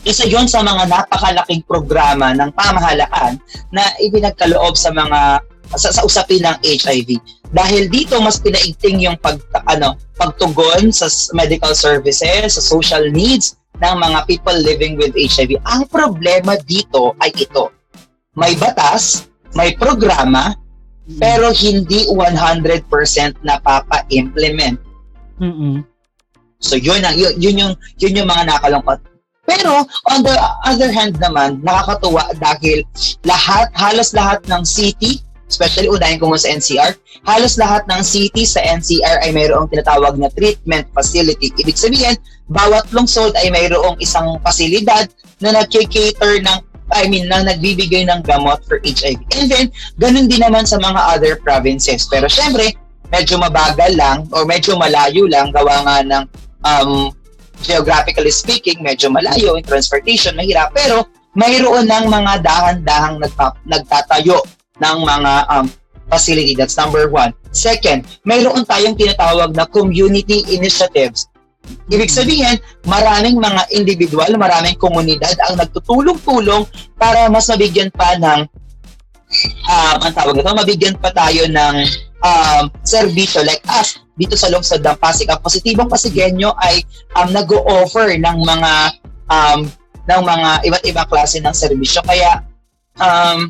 [0.04, 3.38] isa yon sa mga napakalaking programa ng pamahalaan
[3.70, 5.40] na ipinagkaloob sa mga
[5.78, 7.18] sa, sa usapin ng HIV
[7.54, 9.38] dahil dito mas pinaigting yung pag
[9.70, 15.86] ano pagtugon sa medical services sa social needs ng mga people living with HIV ang
[15.90, 17.70] problema dito ay ito.
[18.34, 20.54] May batas may programa
[21.08, 22.88] mm, pero hindi 100%
[23.46, 24.78] napapa-implement
[25.40, 25.94] mm,
[26.64, 29.04] So yun ang yun, yun yung yun yung mga nakalungkot.
[29.44, 30.32] Pero on the
[30.64, 32.88] other hand naman, nakakatuwa dahil
[33.28, 35.20] lahat halos lahat ng city,
[35.52, 36.96] especially unahin ko sa NCR,
[37.28, 41.52] halos lahat ng city sa NCR ay mayroong tinatawag na treatment facility.
[41.60, 42.16] Ibig sabihin,
[42.48, 45.12] bawat lungsod ay mayroong isang pasilidad
[45.44, 46.60] na nag-cater ng
[46.94, 49.20] I mean, na nagbibigay ng gamot for HIV.
[49.36, 52.06] And then, ganun din naman sa mga other provinces.
[52.06, 52.78] Pero syempre,
[53.10, 56.24] medyo mabagal lang or medyo malayo lang gawa nga ng
[56.66, 56.92] um,
[57.62, 60.74] geographically speaking, medyo malayo yung transportation, mahirap.
[60.74, 63.18] Pero mayroon ng mga dahan-dahang
[63.66, 64.38] nagtatayo
[64.78, 65.66] ng mga um,
[66.10, 66.54] facility.
[66.54, 67.34] That's number one.
[67.54, 71.30] Second, mayroon tayong tinatawag na community initiatives.
[71.88, 76.64] Ibig sabihin, maraming mga individual, maraming komunidad ang nagtutulong-tulong
[76.96, 78.48] para mas mabigyan pa ng
[79.68, 81.76] um, ang tawag ito, mabigyan pa tayo ng
[82.24, 85.28] um, serbisyo like us dito sa lungsod ng Pasig.
[85.30, 86.84] Ang positibong Pasigenyo ay
[87.18, 88.74] um, nag-o-offer ng mga
[89.30, 89.60] um,
[90.04, 92.04] ng mga iba't ibang klase ng serbisyo.
[92.04, 92.44] Kaya
[93.00, 93.50] um,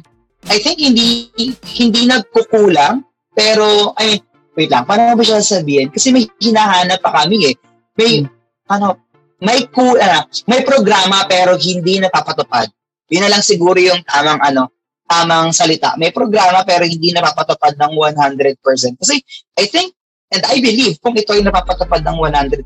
[0.50, 1.32] I think hindi
[1.80, 4.22] hindi nagkukulang pero I mean,
[4.54, 5.90] wait lang, paano ba siya sabihin?
[5.90, 7.56] Kasi may hinahanap pa kami eh.
[7.94, 8.26] May
[8.70, 8.98] ano,
[9.44, 12.72] may ku, ano, may programa pero hindi napapatupad.
[13.12, 14.74] Yun na lang siguro yung tamang ano
[15.06, 15.94] tamang salita.
[16.00, 18.98] May programa pero hindi napapatupad ng 100%.
[18.98, 19.16] Kasi
[19.60, 19.94] I think
[20.34, 22.66] and I believe kung ito ay napapatupad ng 100%,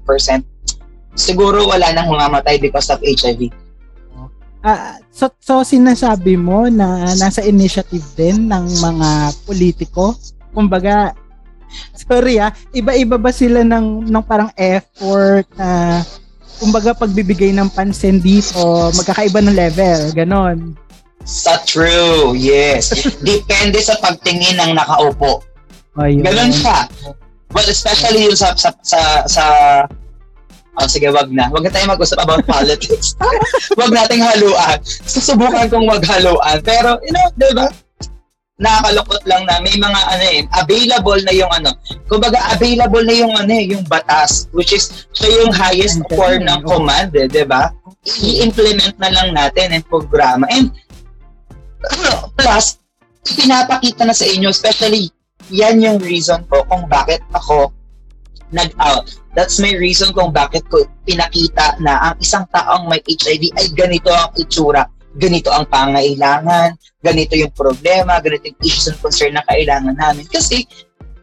[1.17, 3.51] siguro wala nang mamamatay because of HIV.
[4.65, 9.09] Ah, so, so sinasabi mo na nasa initiative din ng mga
[9.45, 10.17] politiko?
[10.51, 11.13] Kumbaga,
[12.07, 16.01] sorry ah, iba-iba ba sila ng, ng parang effort na
[16.57, 20.73] kumbaga pagbibigay ng pansin dito, magkakaiba ng level, ganon.
[21.27, 22.95] Sa true, yes.
[23.27, 25.43] Depende sa pagtingin ng nakaupo.
[25.99, 26.23] Ayun.
[26.23, 26.87] Ganun siya.
[27.51, 29.43] Well, especially yung sa sa sa, sa
[30.77, 31.49] Oh, sige, wag na.
[31.49, 33.17] Wag na tayo mag-usap about politics.
[33.73, 34.77] wag nating haluan.
[34.85, 36.61] Susubukan kong maghaluan.
[36.61, 37.65] Pero, you know, di ba?
[38.57, 41.69] Nakakalungkot lang na may mga ano eh, available na yung ano.
[42.09, 46.65] Kumbaga, available na yung ano eh, yung batas, which is siya yung highest form ng
[46.65, 47.69] command, eh, di ba?
[48.17, 50.49] I-implement na lang natin ang programa.
[50.49, 50.73] And
[51.85, 52.81] ano, plus,
[53.37, 55.13] pinapakita na sa inyo, especially,
[55.53, 57.69] yan yung reason ko kung bakit ako
[58.49, 59.11] nag-out.
[59.37, 64.09] That's my reason kung bakit ko pinakita na ang isang taong may HIV ay ganito
[64.09, 69.97] ang itsura, ganito ang pangailangan, ganito yung problema, ganito yung issues and concern na kailangan
[69.97, 70.23] namin.
[70.29, 70.63] Kasi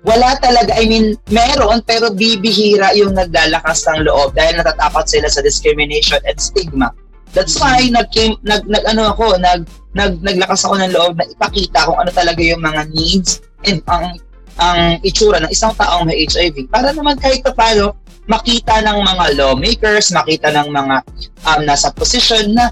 [0.04, 5.40] wala talaga, I mean, meron pero bibihira yung naglalakas ng loob dahil natatakot sila sa
[5.40, 6.92] discrimination and stigma.
[7.32, 8.12] That's why nag,
[8.44, 12.38] nag, nag ano ako, nag, nag, naglakas ako ng loob na ipakita kung ano talaga
[12.44, 14.20] yung mga needs and ang
[14.54, 17.98] ang itsura ng isang taong may HIV para naman kahit paano
[18.30, 20.96] makita ng mga lawmakers, makita ng mga
[21.42, 22.70] um, nasa position na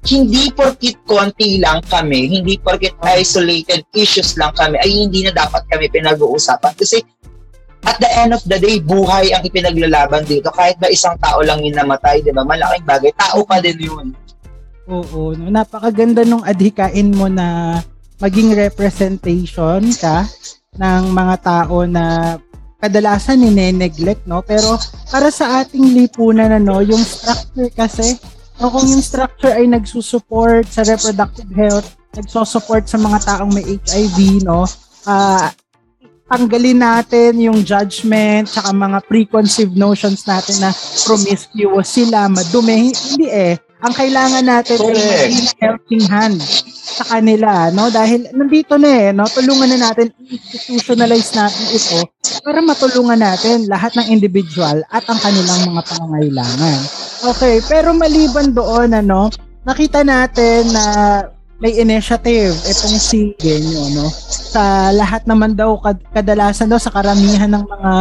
[0.00, 5.64] hindi porkit konti lang kami, hindi porkit isolated issues lang kami, ay hindi na dapat
[5.68, 6.72] kami pinag-uusapan.
[6.72, 7.04] Kasi
[7.84, 10.52] at the end of the day, buhay ang ipinaglalaban dito.
[10.52, 12.44] Kahit ba isang tao lang yung namatay, di ba?
[12.44, 13.12] Malaking bagay.
[13.16, 14.06] Tao pa din yun.
[14.90, 17.78] Oo, napakaganda nung adhikain mo na
[18.20, 20.28] maging representation ka
[20.76, 22.36] ng mga tao na
[22.80, 24.40] kadalasan nine-neglect, no?
[24.44, 24.76] Pero
[25.08, 28.16] para sa ating lipunan, ano, yung structure kasi,
[28.60, 34.44] no, kung yung structure ay nagsusupport sa reproductive health, nagsusupport sa mga taong may HIV,
[34.44, 34.68] no?
[35.08, 35.50] Ah,
[36.30, 40.70] tanggalin natin yung judgment tsaka mga preconceived notions natin na
[41.02, 42.92] promiscuous sila, madumi.
[42.94, 43.56] Hindi eh.
[43.80, 44.92] Ang kailangan natin Correct.
[44.92, 46.38] ay maging helping hand
[47.00, 47.88] sa kanila, no?
[47.88, 49.24] Dahil nandito na eh, no?
[49.24, 51.98] Tulungan na natin, institutionalize natin ito
[52.44, 56.99] para matulungan natin lahat ng individual at ang kanilang mga pangangailangan.
[57.20, 59.28] Okay, pero maliban doon, ano,
[59.68, 60.84] nakita natin na
[61.60, 64.08] may initiative itong si Genyo, no?
[64.28, 67.92] Sa lahat naman daw, kad- kadalasan daw sa karamihan ng mga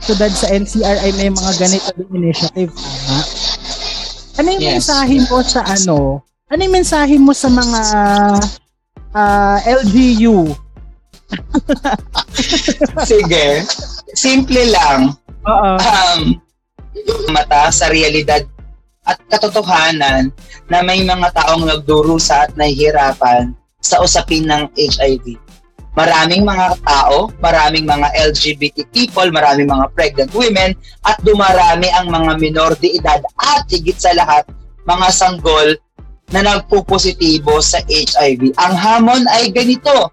[0.00, 3.18] syudad sa NCR ay may mga ganito din initiative, tama?
[4.40, 4.72] Ano yung Yes.
[4.88, 5.96] mensahe mo sa ano?
[6.48, 7.80] Ano yung mensahe mo sa mga
[9.12, 10.48] ah, LGU?
[13.04, 13.64] Sige.
[14.16, 15.12] Simple lang.
[15.44, 15.70] Oo.
[15.76, 16.20] um,
[17.28, 18.44] mata sa realidad
[19.06, 20.30] at katotohanan
[20.70, 25.36] na may mga taong nagdurusa at nahihirapan sa usapin ng HIV.
[25.92, 30.72] Maraming mga tao, maraming mga LGBT people, maraming mga pregnant women,
[31.04, 34.48] at dumarami ang mga minor de edad at higit sa lahat,
[34.88, 35.76] mga sanggol
[36.32, 38.56] na nagpupositibo sa HIV.
[38.56, 40.08] Ang hamon ay ganito,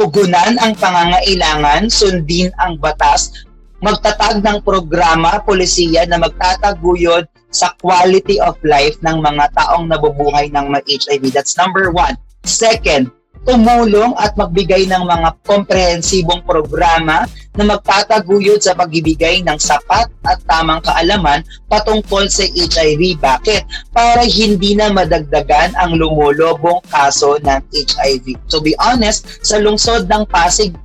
[0.00, 3.44] tugunan ang pangangailangan, sundin ang batas,
[3.78, 10.66] magtatag ng programa, polisiya na magtataguyod sa quality of life ng mga taong nabubuhay ng
[10.84, 11.32] HIV.
[11.32, 12.18] That's number one.
[12.44, 13.08] Second,
[13.48, 17.24] tumulong at magbigay ng mga komprehensibong programa
[17.56, 23.16] na magtataguyod sa pagbibigay ng sapat at tamang kaalaman patungkol sa HIV.
[23.16, 23.90] Bakit?
[23.94, 28.36] Para hindi na madagdagan ang lumulobong kaso ng HIV.
[28.52, 30.76] To be honest, sa lungsod ng Pasig,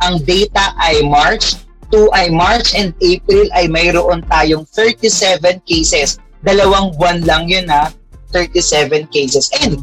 [0.00, 6.18] ang data ay March 2 ay March and April ay mayroon tayong 37 cases.
[6.42, 7.90] Dalawang buwan lang yun ha,
[8.34, 9.50] 37 cases.
[9.62, 9.80] And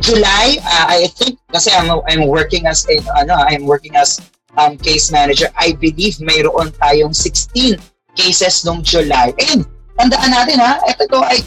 [0.00, 4.20] July, uh, I think kasi I'm, I'm working as a, ano, I'm working as
[4.56, 5.48] um, case manager.
[5.56, 7.80] I believe mayroon tayong 16
[8.16, 9.32] cases nung July.
[9.52, 9.64] And
[9.96, 11.40] tandaan natin ha, ito to ay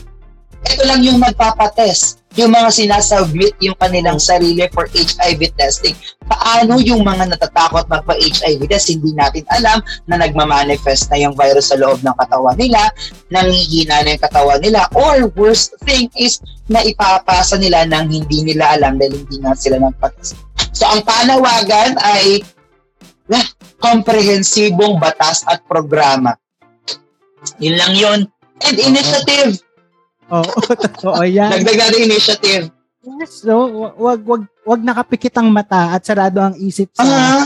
[0.65, 2.24] ito lang yung magpapatest.
[2.35, 5.95] Yung mga sinasubmit yung kanilang sarili for HIV testing.
[6.27, 9.79] Paano yung mga natatakot magpa-HIV test, hindi natin alam
[10.09, 12.91] na nagmamanifest na yung virus sa loob ng katawan nila,
[13.31, 18.75] nangihina na yung katawan nila, or worst thing is na ipapasa nila nang hindi nila
[18.75, 20.35] alam dahil hindi nga sila nagpa-test.
[20.75, 22.43] So ang panawagan ay
[23.25, 23.41] lah,
[23.81, 26.37] komprehensibong batas at programa.
[27.57, 28.19] Yun lang yun.
[28.65, 29.64] And initiative.
[30.31, 30.51] Oo,
[30.83, 31.51] totoo yan.
[31.51, 32.63] Dagdag natin initiative.
[33.05, 37.45] Yes, so wa- wag wag wag nakapikit ang mata at sarado ang isip sa Ah,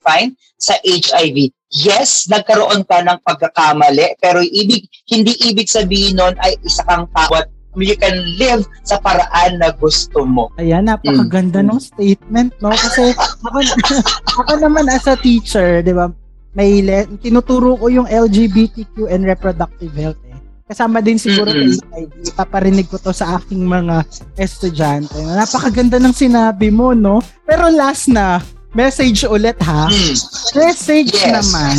[0.00, 0.32] fine.
[0.56, 6.80] Sa HIV, yes, nagkaroon ka ng pagkakamali, pero ibig, hindi ibig sabihin nun ay isa
[6.88, 10.48] kang tao at you can live sa paraan na gusto mo.
[10.56, 12.72] Ayan, napakaganda ng statement, no?
[12.72, 13.60] Kasi ako,
[14.40, 16.08] ako naman as a teacher, di ba,
[16.54, 20.38] may le- tinuturo ko yung LGBTQ and reproductive health eh.
[20.64, 21.76] Kasama din siguro HIV.
[22.24, 24.00] Ipaparinig ko to sa aking mga
[24.40, 25.12] estudyante.
[25.12, 27.20] Napakaganda ng sinabi mo, no?
[27.44, 28.40] Pero last na,
[28.72, 29.92] message ulit ha.
[29.92, 30.16] Hmm.
[30.56, 31.28] Message Yes.
[31.28, 31.76] naman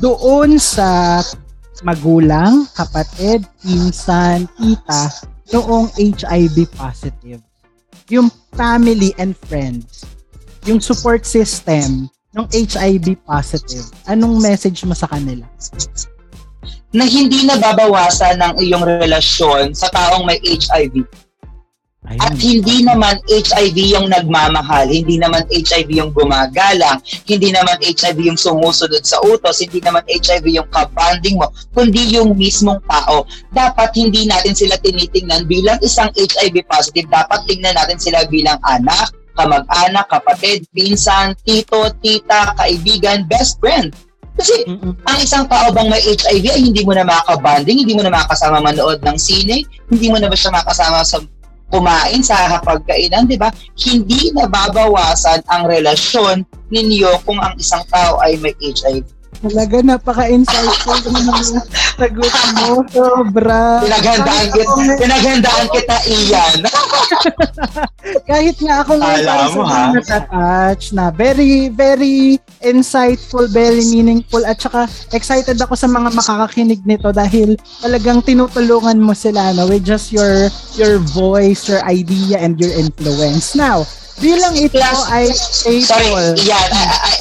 [0.00, 1.20] doon sa
[1.84, 5.12] magulang, kapatid, pinsan, tita,
[5.52, 7.44] noong HIV positive.
[8.08, 10.08] Yung family and friends,
[10.64, 13.92] yung support system ng HIV positive.
[14.08, 15.44] Anong message mo sa kanila?
[16.94, 21.04] Na hindi nababawasan ng iyong relasyon sa taong may HIV.
[22.06, 28.38] At hindi naman HIV yung nagmamahal, hindi naman HIV yung gumagalang, hindi naman HIV yung
[28.38, 33.26] sumusunod sa utos, hindi naman HIV yung kabanding mo, kundi yung mismong tao.
[33.50, 39.10] Dapat hindi natin sila tinitingnan bilang isang HIV positive, dapat tingnan natin sila bilang anak,
[39.34, 43.90] kamag-anak, kapatid, pinsan, tito, tita, kaibigan, best friend.
[44.36, 44.92] Kasi Mm-mm.
[45.08, 48.60] ang isang tao bang may HIV ay hindi mo na makakabanding, hindi mo na makakasama
[48.60, 51.18] manood ng sine, hindi mo na ba siya makakasama sa
[51.66, 53.50] kumain sa hapagkainan, di ba?
[53.74, 59.02] Hindi nababawasan ang relasyon ninyo kung ang isang tao ay may HIV.
[59.36, 61.42] Talaga napaka-insightful ng mga
[62.00, 62.80] sagot mo.
[62.88, 63.84] Sobra.
[63.84, 66.58] Pinaghandaan nga- pinaghandaan kita iyan.
[68.30, 74.40] kahit nga ako nga Alam para mo, sa natatouch na very, very insightful, very meaningful
[74.42, 77.54] at saka excited ako sa mga makakakinig nito dahil
[77.84, 83.52] talagang tinutulungan mo sila no, with just your your voice, your idea, and your influence.
[83.52, 83.84] Now,
[84.16, 86.40] bilang ito Plus- ay Sorry, April.
[86.40, 87.12] iyan, I, I,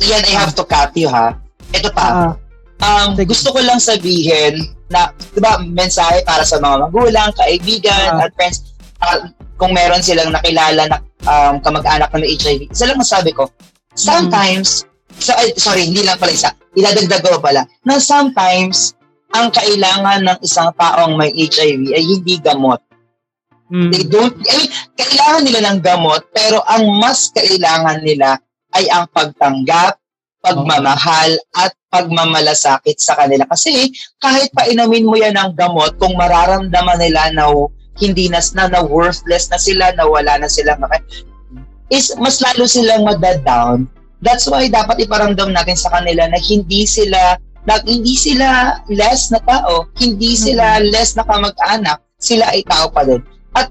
[0.00, 1.36] iyan, I have to cut you ha.
[1.72, 2.34] Ito pa,
[2.78, 3.26] Ah, um, Sige.
[3.28, 4.54] gusto ko lang sabihin
[4.88, 8.24] na, di ba, mensahe para sa mga magulang, kaibigan, Ah.
[8.24, 12.70] at friends, ah, kung meron silang nakilala na um, kamag-anak na may HIV.
[12.70, 13.50] Isa lang masabi ko,
[13.92, 14.86] sometimes,
[15.18, 18.94] so, ay, sorry, hindi lang pala isa, idadagdag ko pala, na sometimes,
[19.34, 22.80] ang kailangan ng isang taong may HIV ay hindi gamot.
[23.68, 28.40] mm, They don't, I mean, kailangan nila ng gamot, pero ang mas kailangan nila
[28.72, 29.97] ay ang pagtanggap,
[30.42, 33.48] pagmamahal, at pagmamalasakit sa kanila.
[33.48, 37.48] Kasi kahit painumin mo yan ng gamot, kung mararamdaman nila na
[37.98, 41.02] hindi na, na, na worthless na sila, na wala na silang maka-
[41.88, 43.88] is mas lalo silang madadown.
[44.20, 49.40] That's why dapat iparamdam natin sa kanila na hindi sila na hindi sila less na
[49.44, 53.20] tao, hindi sila less na kamag-anak, sila ay tao pa din.
[53.52, 53.68] At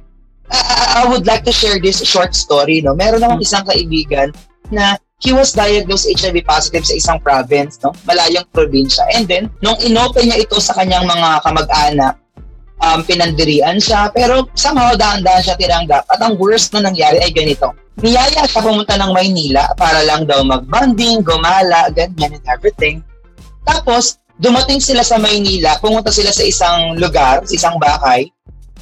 [0.53, 2.81] I, I would like to share this short story.
[2.81, 4.33] No, meron akong isang kaibigan
[4.69, 9.05] na he was diagnosed HIV positive sa isang province, no, malayong probinsya.
[9.17, 12.13] And then nung inopen niya ito sa kanyang mga kamag-anak,
[12.81, 16.05] um, pinandirian siya, pero somehow daan-daan siya tinanggap.
[16.05, 17.73] At ang worst na nangyari ay ganito.
[17.97, 23.01] Niyaya siya pumunta ng Maynila para lang daw mag-bonding, gumala, ganyan and everything.
[23.65, 28.29] Tapos, dumating sila sa Maynila, pumunta sila sa isang lugar, sa isang bahay.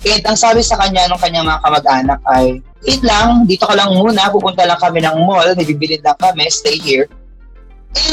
[0.05, 3.89] And ang sabi sa kanya ng kanyang mga kamag-anak ay, wait lang, dito ka lang
[3.89, 7.09] muna, pupunta lang kami ng mall, may bibilin lang kami, stay here.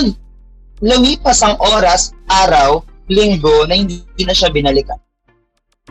[0.00, 0.16] And
[0.80, 2.80] lumipas ang oras, araw,
[3.12, 4.96] linggo, na hindi na siya binalikan.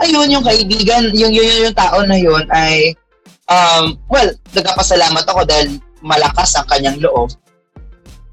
[0.02, 2.98] Ayun, yung kaibigan, yung, yung, yung, yung tao na yun ay,
[3.46, 7.30] um, well, nagkapasalamat ako dahil malakas ang kanyang loob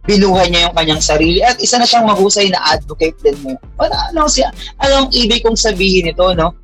[0.08, 3.52] binuhay niya yung kanyang sarili at isa na siyang mahusay na advocate din mo.
[3.76, 4.48] Ano, ano siya?
[4.80, 6.56] Anong ibig kong sabihin nito, no?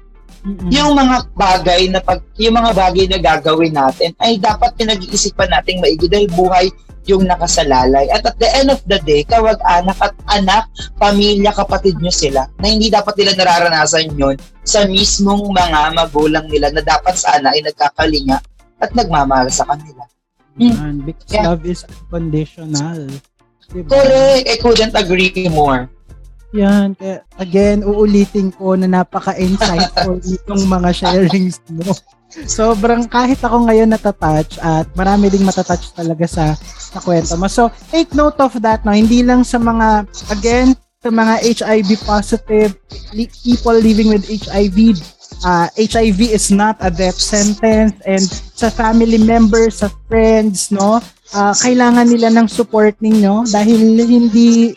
[0.44, 0.70] Mm-mm.
[0.70, 5.80] Yung mga bagay na pag yung mga bagay na gagawin natin ay dapat pinag-iisipan nating
[5.80, 6.68] maigi dahil buhay
[7.04, 8.08] yung nakasalalay.
[8.08, 10.64] At at the end of the day, kawag-anak at anak,
[10.96, 16.72] pamilya, kapatid nyo sila na hindi dapat nila nararanasan yon sa mismong mga magulang nila
[16.72, 18.40] na dapat sana ay nagkakalinga
[18.80, 20.04] at nagmamahal sa kanila.
[20.56, 21.50] Yan, because Yeah.
[21.50, 23.10] love is unconditional.
[23.74, 23.90] Diba?
[23.90, 24.44] Correct!
[24.48, 25.90] I couldn't agree more.
[26.54, 31.90] Yan, kaya again, uulitin ko na napaka-insightful itong mga sharings mo.
[32.46, 36.44] Sobrang kahit ako ngayon natatouch at marami ding matatouch talaga sa
[36.94, 37.50] sa kwento mo.
[37.50, 42.70] So, take note of that no, hindi lang sa mga again sa mga HIV positive
[43.12, 44.98] li- people living with HIV
[45.44, 48.24] uh, HIV is not a death sentence and
[48.54, 51.02] sa family members, sa friends, no,
[51.34, 54.72] uh, kailangan nila ng support ninyo dahil hindi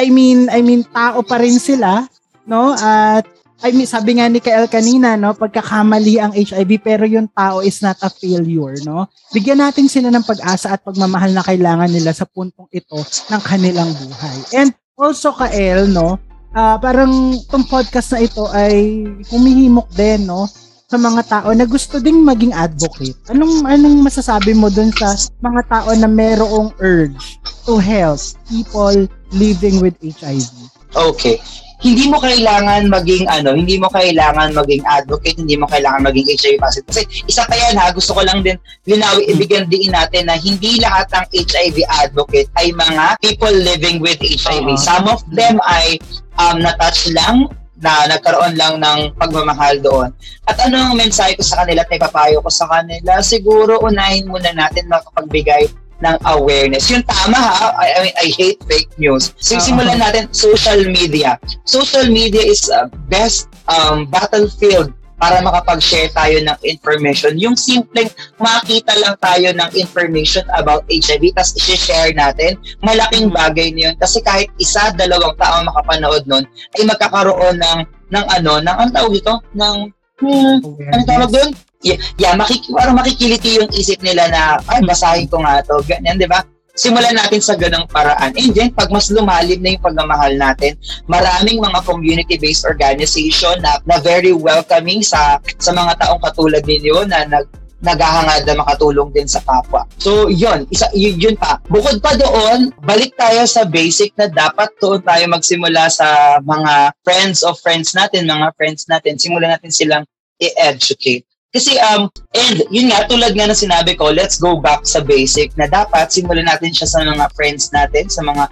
[0.00, 2.08] I mean, I mean tao pa rin sila,
[2.48, 2.72] no?
[2.74, 3.28] At
[3.64, 7.80] I mean, sabi nga ni Kael kanina, no, pagkakamali ang HIV pero yung tao is
[7.80, 9.08] not a failure, no?
[9.32, 13.00] Bigyan natin sila ng pag-asa at pagmamahal na kailangan nila sa puntong ito
[13.32, 14.36] ng kanilang buhay.
[14.52, 16.20] And also, Kael, no,
[16.56, 20.48] ah parang itong podcast na ito ay humihimok din, no,
[20.86, 23.18] sa mga tao na gusto ding maging advocate.
[23.26, 29.82] Anong anong masasabi mo dun sa mga tao na merong urge to help people living
[29.82, 30.46] with HIV?
[30.94, 31.42] Okay.
[31.76, 36.56] Hindi mo kailangan maging ano, hindi mo kailangan maging advocate, hindi mo kailangan maging HIV
[36.56, 36.88] positive.
[36.88, 38.56] Kasi isa pa yan ha, gusto ko lang din
[38.88, 44.16] linawi, ibigyan din natin na hindi lahat ng HIV advocate ay mga people living with
[44.22, 44.72] HIV.
[44.80, 46.00] Some of them ay
[46.40, 50.08] um, na-touch lang na nagkaroon lang ng pagmamahal doon.
[50.48, 53.20] At ano ang mensahe ko sa kanila at ipapayo ko sa kanila?
[53.20, 55.68] Siguro unahin muna natin makapagbigay
[56.00, 56.92] ng awareness.
[56.92, 59.32] Yung tama ha, I, I, mean, I hate fake news.
[59.40, 59.64] So, Oo.
[59.64, 61.40] simulan natin social media.
[61.64, 67.32] Social media is a best um, battlefield para makapag-share tayo ng information.
[67.40, 73.96] Yung simpleng makita lang tayo ng information about HIV tapos i-share natin, malaking bagay niyon
[73.96, 76.44] kasi kahit isa, dalawang tao makapanood nun
[76.76, 77.78] ay magkakaroon ng
[78.12, 79.76] ng ano, ng ang tawag ito, ng
[80.22, 80.56] hmm,
[80.94, 81.50] ano tawag doon?
[81.84, 86.16] Yeah, yeah makik parang makikiliti yung isip nila na, ay, basahin ko nga to, ganyan,
[86.16, 86.42] di ba?
[86.76, 88.36] Simulan natin sa ganang paraan.
[88.36, 90.76] And then, pag mas lumalim na yung pagmamahal natin,
[91.08, 97.24] maraming mga community-based organization na, na very welcoming sa sa mga taong katulad ninyo na
[97.24, 99.84] nag naghahangad na makatulong din sa kapwa.
[100.00, 101.60] So, yun, isa, yun, yun pa.
[101.68, 107.44] Bukod pa doon, balik tayo sa basic na dapat doon tayo magsimula sa mga friends
[107.44, 109.20] of friends natin, mga friends natin.
[109.20, 110.04] Simulan natin silang
[110.40, 111.28] i-educate.
[111.56, 115.56] Kasi, um, and yun nga, tulad nga na sinabi ko, let's go back sa basic
[115.56, 118.44] na dapat simulan natin siya sa mga friends natin, sa mga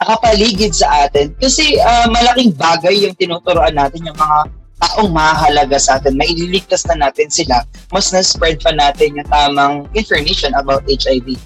[0.00, 1.36] nakapaligid sa atin.
[1.36, 4.48] Kasi uh, malaking bagay yung tinuturoan natin, yung mga
[4.80, 6.16] taong mahalaga sa atin.
[6.16, 7.60] Maililigtas na natin sila.
[7.92, 11.36] Mas na-spread pa natin yung tamang information about HIV.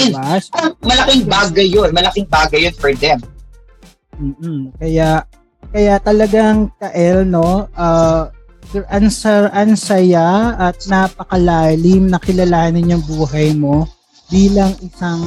[0.00, 0.40] And ah,
[0.80, 1.92] malaking bagay yun.
[1.92, 3.20] Malaking bagay yun for them.
[4.16, 4.72] Mm-mm.
[4.80, 5.28] Kaya
[5.68, 8.32] kaya talagang Kael no, uh,
[8.90, 13.86] answer ansaya at napakalalim na kilalanin yung buhay mo
[14.32, 15.22] bilang isang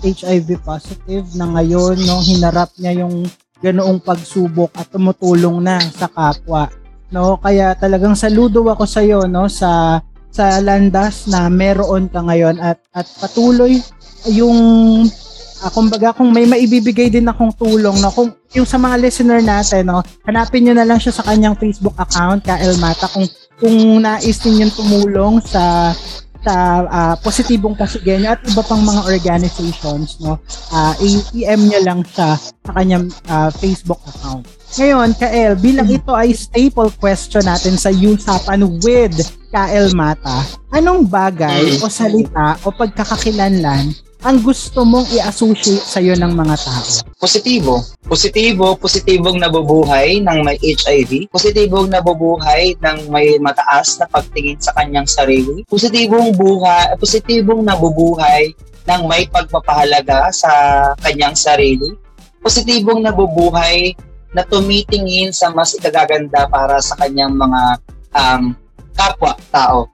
[0.00, 3.26] HIV positive na ngayon no hinarap niya yung
[3.60, 6.68] ganoong pagsubok at tumutulong na sa kapwa
[7.10, 7.38] no?
[7.38, 12.76] Kaya talagang saludo ako sa iyo no sa sa landas na meron ka ngayon at
[12.92, 13.80] at patuloy
[14.28, 14.58] yung
[15.56, 19.88] Ah, kumbaga kung may maibibigay din akong tulong no kung yung sa mga listener natin
[19.88, 23.24] no hanapin niyo na lang siya sa kanyang Facebook account Kael Mata kung
[23.56, 25.96] kung nais ninyong tumulong sa
[26.44, 26.54] sa
[26.86, 30.36] ah, positibong pasigenya at iba pang mga organizations no.
[30.70, 34.44] Ah, i- i-PM niya lang siya sa kanyang ah, Facebook account.
[34.76, 39.16] Ngayon Kael bilang ito ay staple question natin sa Usapan with
[39.48, 43.90] Kael Mata anong bagay o salita o pagkakakilanlan
[44.26, 46.82] ang gusto mong i-associate sa'yo ng mga tao?
[47.14, 47.78] Positibo.
[48.10, 51.30] Positibo, positibong nabubuhay ng may HIV.
[51.30, 55.62] Positibong nabubuhay ng may mataas na pagtingin sa kanyang sarili.
[55.70, 58.50] Positibong buhay, positibong nabubuhay
[58.90, 60.50] ng may pagpapahalaga sa
[61.06, 61.94] kanyang sarili.
[62.42, 63.94] Positibong nabubuhay
[64.34, 67.62] na tumitingin sa mas ikagaganda para sa kanyang mga
[68.10, 68.42] um,
[68.98, 69.86] kapwa-tao.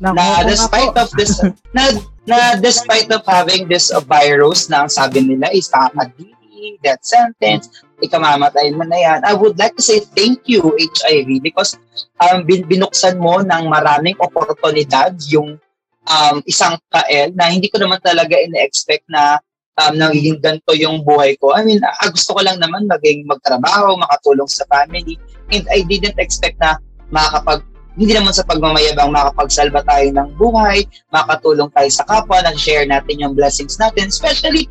[0.00, 1.44] Na kung despite of this
[1.76, 1.92] na
[2.24, 7.84] na despite of having this uh, virus na ang sabi nila is nakakadili, death sentence,
[8.00, 9.20] ikamamatay mo na yan.
[9.24, 11.76] I would like to say thank you HIV because
[12.20, 15.60] um, bin- binuksan mo ng maraming oportunidad yung
[16.08, 19.36] um, isang kael na hindi ko naman talaga ina-expect na
[19.80, 21.52] um, nagiging ganito yung buhay ko.
[21.52, 25.20] I mean, ah, gusto ko lang naman maging magtrabaho, makatulong sa family.
[25.52, 26.80] And I didn't expect na
[27.12, 30.82] makakapag hindi naman sa pagmamayabang makapagsalba tayo ng buhay,
[31.14, 34.66] makatulong tayo sa kapwa, nag-share natin yung blessings natin, especially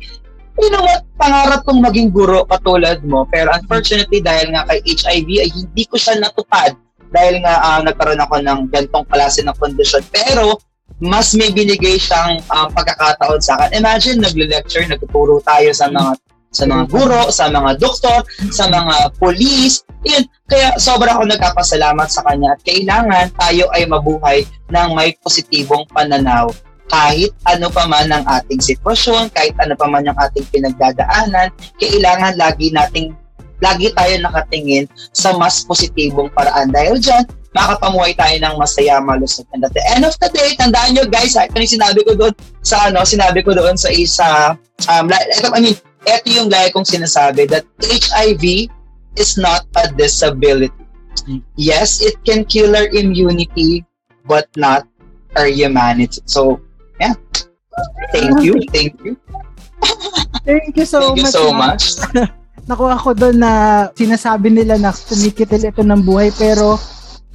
[0.60, 5.28] you know what, pangarap kong maging guro katulad mo, pero unfortunately dahil nga kay HIV
[5.42, 6.78] ay hindi ko siya natupad
[7.14, 10.02] dahil nga ah, nagkaroon ako ng gantong klase ng kondisyon.
[10.10, 10.58] Pero
[11.02, 13.78] mas may binigay siyang ah, pagkakataon sa akin.
[13.78, 16.18] Imagine, nagle-lecture, nagtuturo tayo sa mga
[16.54, 18.22] sa mga guro, sa mga doktor,
[18.54, 19.82] sa mga police.
[20.06, 20.24] Yun.
[20.46, 26.54] Kaya sobra ako nagkapasalamat sa kanya at kailangan tayo ay mabuhay ng may positibong pananaw
[26.92, 31.48] kahit ano pa man ang ating sitwasyon, kahit ano pa man ang ating pinagdadaanan,
[31.80, 33.16] kailangan lagi nating
[33.64, 34.84] lagi tayo nakatingin
[35.16, 36.68] sa mas positibong paraan.
[36.68, 37.24] Dahil dyan,
[37.56, 39.48] makapamuhay tayo ng masaya, malusog.
[39.56, 42.34] And at the end of the day, tandaan nyo guys, ito yung sinabi ko doon
[42.60, 44.58] sa ano, sinabi ko doon sa isa,
[44.90, 45.06] um,
[45.54, 48.68] I mean, ito yung lagi kong sinasabi that HIV
[49.16, 50.72] is not a disability.
[51.26, 51.40] Mm.
[51.56, 53.86] Yes, it can kill our immunity,
[54.26, 54.84] but not
[55.36, 56.20] our humanity.
[56.26, 56.60] So,
[57.00, 57.14] yeah.
[58.14, 58.60] Thank you.
[58.70, 59.18] Thank you.
[60.44, 61.34] Thank you so Thank you much.
[61.34, 61.84] so much.
[62.70, 63.52] Nakuha ko doon na
[63.92, 66.80] sinasabi nila na kumikitil ito ng buhay pero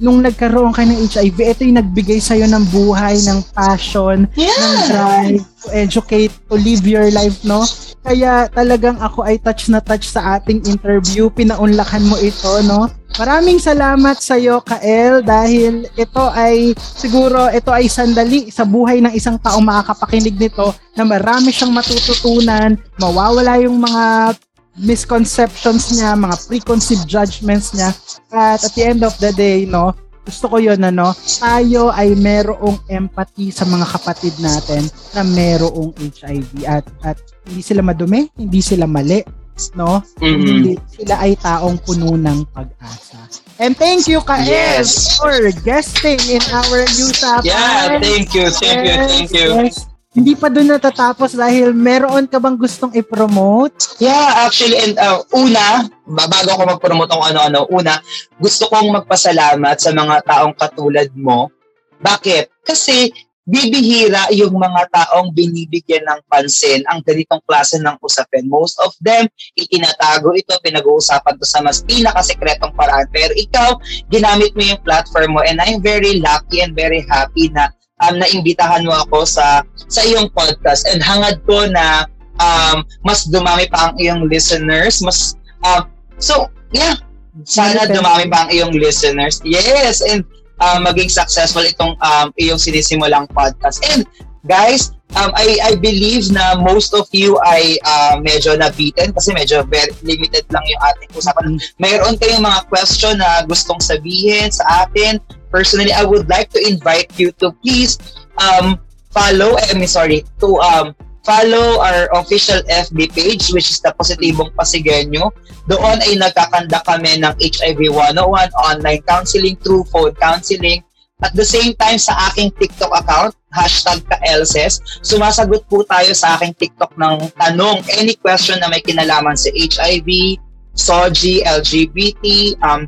[0.00, 4.88] nung nagkaroon ka ng HIV, ito yung nagbigay sa'yo ng buhay, ng passion, ng Yeah.
[4.88, 7.62] drive to educate, to live your life, no?
[8.00, 11.28] Kaya talagang ako ay touch na touch sa ating interview.
[11.28, 12.88] Pinaunlakan mo ito, no?
[13.20, 19.12] Maraming salamat sa iyo, Kael, dahil ito ay siguro ito ay sandali sa buhay ng
[19.12, 24.32] isang taong makakapakinig nito na marami siyang matututunan, mawawala yung mga
[24.80, 27.92] misconceptions niya, mga preconceived judgments niya.
[28.32, 29.92] At at the end of the day, no,
[30.30, 31.10] gusto ko yun, ano,
[31.42, 37.18] tayo ay merong empathy sa mga kapatid natin na merong HIV at at
[37.50, 39.26] hindi sila madumi, hindi sila mali,
[39.74, 39.98] no?
[40.22, 40.38] Mhm.
[40.46, 43.18] Hindi sila ay taong puno ng pag-asa.
[43.58, 45.18] And thank you, Kael, Yes.
[45.18, 45.34] for
[45.66, 47.44] guesting in our Usapan.
[47.44, 49.48] Yeah, thank you, thank you, thank you.
[49.66, 49.89] Yes.
[50.10, 53.94] Hindi pa doon natatapos dahil meron ka bang gustong i-promote?
[54.02, 58.02] Yeah, actually, and uh, una, ba- bago ako mag-promote ng ano-ano, una,
[58.42, 61.54] gusto kong magpasalamat sa mga taong katulad mo.
[62.02, 62.50] Bakit?
[62.66, 63.14] Kasi
[63.46, 68.50] bibihira yung mga taong binibigyan ng pansin ang ganitong klase ng usapin.
[68.50, 73.06] Most of them, itinatago ito, pinag-uusapan to sa mas pinakasekretong paraan.
[73.14, 73.78] Pero ikaw,
[74.10, 77.70] ginamit mo yung platform mo and I'm very lucky and very happy na
[78.04, 82.08] um, naimbitahan mo ako sa sa iyong podcast and hangad ko na
[82.40, 85.84] um, mas dumami pa ang iyong listeners, mas um,
[86.16, 86.96] so yeah,
[87.44, 89.38] sana dumami pa ang iyong listeners.
[89.44, 90.24] Yes, and
[90.60, 93.84] um, maging successful itong um, iyong sinisimulang podcast.
[93.92, 94.08] And
[94.48, 99.62] guys, um, I I believe na most of you ay uh, medyo nabitin kasi medyo
[99.66, 101.58] very limited lang yung ating usapan.
[101.82, 105.18] Mayroon kayong mga question na gustong sabihin sa atin.
[105.50, 107.98] Personally, I would like to invite you to please
[108.38, 108.78] um,
[109.10, 110.94] follow, I mean sorry, to um,
[111.26, 115.34] follow our official FB page which is the Positibong Pasigenyo.
[115.66, 120.82] Doon ay nagkakanda kami ng HIV 101 online counseling through phone counseling.
[121.20, 126.54] At the same time sa aking TikTok account, hashtag ka-LSS, sumasagot po tayo sa aking
[126.54, 130.38] TikTok ng tanong, any question na may kinalaman sa HIV,
[130.74, 132.24] SOGI, LGBT,
[132.62, 132.86] um,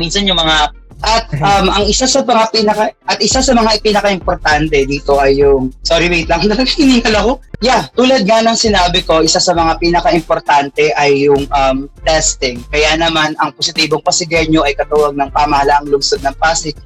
[0.00, 0.72] minsan yung mga
[1.04, 5.68] at um, ang isa sa mga pinaka at isa sa mga pinaka-importante dito ay yung
[5.84, 6.40] sorry wait lang
[6.80, 7.32] hiningal ako.
[7.60, 12.60] Yeah, tulad nga ng sinabi ko, isa sa mga pinaka-importante ay yung um, testing.
[12.72, 16.76] Kaya naman ang positibong pasigenyo ay katuwag ng pamahalaang lungsod ng Pasig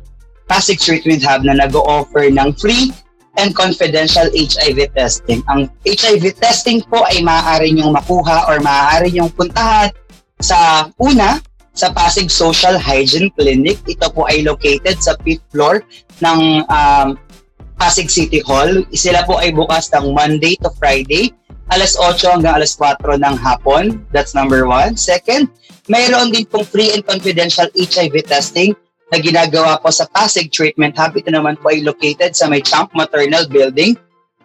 [0.48, 2.90] Pasig Treatment Hub na nag-o-offer ng free
[3.38, 5.44] and confidential HIV testing.
[5.46, 9.92] Ang HIV testing po ay maaari niyong makuha or maaari niyong puntahan
[10.40, 11.38] sa una,
[11.76, 13.78] sa Pasig Social Hygiene Clinic.
[13.86, 15.74] Ito po ay located sa 5th floor
[16.24, 17.08] ng um,
[17.78, 18.82] Pasig City Hall.
[18.90, 21.30] Sila po ay bukas ng Monday to Friday,
[21.70, 24.02] alas 8 hanggang alas 4 ng hapon.
[24.10, 24.98] That's number one.
[24.98, 25.46] Second,
[25.86, 28.74] mayroon din pong free and confidential HIV testing
[29.08, 31.16] na ginagawa po sa Pasig Treatment Hub.
[31.16, 33.96] Ito naman po ay located sa may Champ Maternal Building.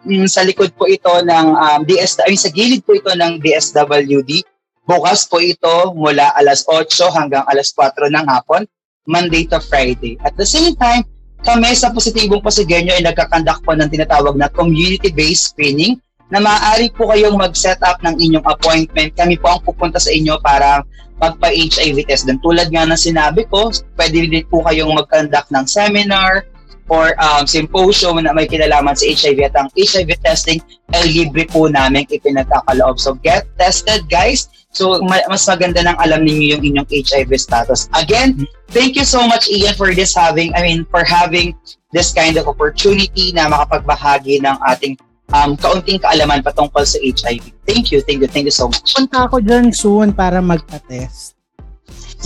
[0.04, 4.44] Mm, sa likod po ito ng um, DS, ay sa gilid po ito ng DSWD.
[4.84, 6.84] Bukas po ito mula alas 8
[7.16, 8.68] hanggang alas 4 ng hapon,
[9.08, 10.20] Monday to Friday.
[10.20, 11.08] At the same time,
[11.44, 16.00] kami sa Positibong Pasigenyo ay nagkakandak po ng tinatawag na community-based screening
[16.32, 19.12] na maaari po kayong mag-set up ng inyong appointment.
[19.16, 20.80] Kami po ang pupunta sa inyo para
[21.20, 22.26] magpa-HIV test.
[22.26, 23.70] Dan tulad nga ng sinabi ko,
[24.00, 26.48] pwede din po kayong mag-conduct ng seminar
[26.88, 30.60] or um, symposium na may kinalaman sa HIV at ang HIV testing
[30.92, 33.00] ay libre po namin ipinagkakaloob.
[33.00, 34.52] So get tested guys.
[34.74, 37.88] So ma- mas maganda nang alam ninyo yung inyong HIV status.
[37.96, 41.56] Again, thank you so much Ian for this having, I mean, for having
[41.94, 45.00] this kind of opportunity na makapagbahagi ng ating
[45.32, 47.54] um, kaunting kaalaman patungkol sa HIV.
[47.64, 48.92] Thank you, thank you, thank you so much.
[48.92, 51.38] Punta ako dyan soon para magpa-test.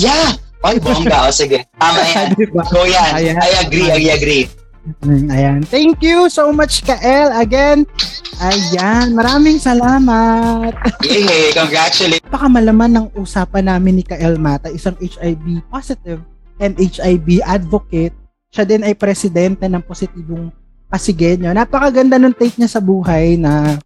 [0.00, 0.34] Yeah!
[0.58, 1.30] Ay, bongga.
[1.30, 1.62] O, sige.
[1.82, 2.34] Tama yan.
[2.34, 2.66] Diba?
[2.66, 3.10] Go yan.
[3.14, 3.36] Ayan.
[3.38, 4.44] I agree, I agree.
[5.04, 5.58] Mm, Ayan.
[5.68, 7.30] Thank you so much, Kael.
[7.36, 7.84] Again,
[8.40, 9.12] ayan.
[9.12, 10.72] Maraming salamat.
[11.04, 12.24] Yay, congratulations.
[12.32, 16.24] Baka malaman ng usapan namin ni Kael Mata, isang HIV positive
[16.58, 18.16] and HIV advocate.
[18.48, 20.48] Siya din ay presidente ng positibong
[20.88, 21.52] Pasigenyo.
[21.52, 23.76] Napakaganda ng take niya sa buhay na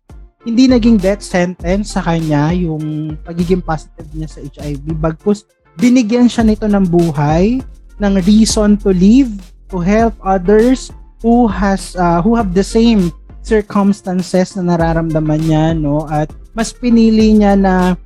[0.42, 4.98] hindi naging death sentence sa kanya yung pagiging positive niya sa HIV.
[4.98, 5.46] Bagkus,
[5.78, 7.62] binigyan siya nito ng buhay,
[7.98, 9.30] ng reason to live,
[9.70, 10.90] to help others
[11.22, 17.34] who has uh, who have the same circumstances na nararamdaman niya no at mas pinili
[17.34, 17.98] niya na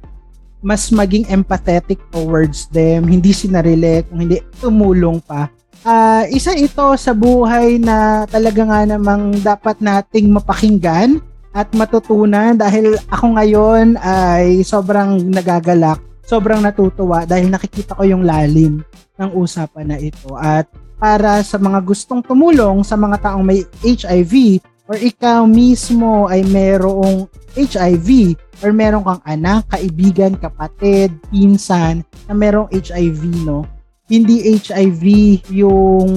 [0.65, 5.47] mas maging empathetic towards them, hindi sinarili, kung hindi tumulong pa.
[5.83, 11.21] Ah, isa ito sa buhay na talaga nga namang dapat nating mapakinggan
[11.57, 18.85] at matutunan dahil ako ngayon ay sobrang nagagalak, sobrang natutuwa dahil nakikita ko yung lalim
[19.17, 24.61] ng usapan na ito at para sa mga gustong tumulong sa mga taong may HIV
[24.89, 32.69] or ikaw mismo ay merong HIV or meron kang anak, kaibigan, kapatid, pinsan na merong
[32.73, 33.65] HIV, no?
[34.07, 35.03] Hindi HIV
[35.51, 36.11] yung,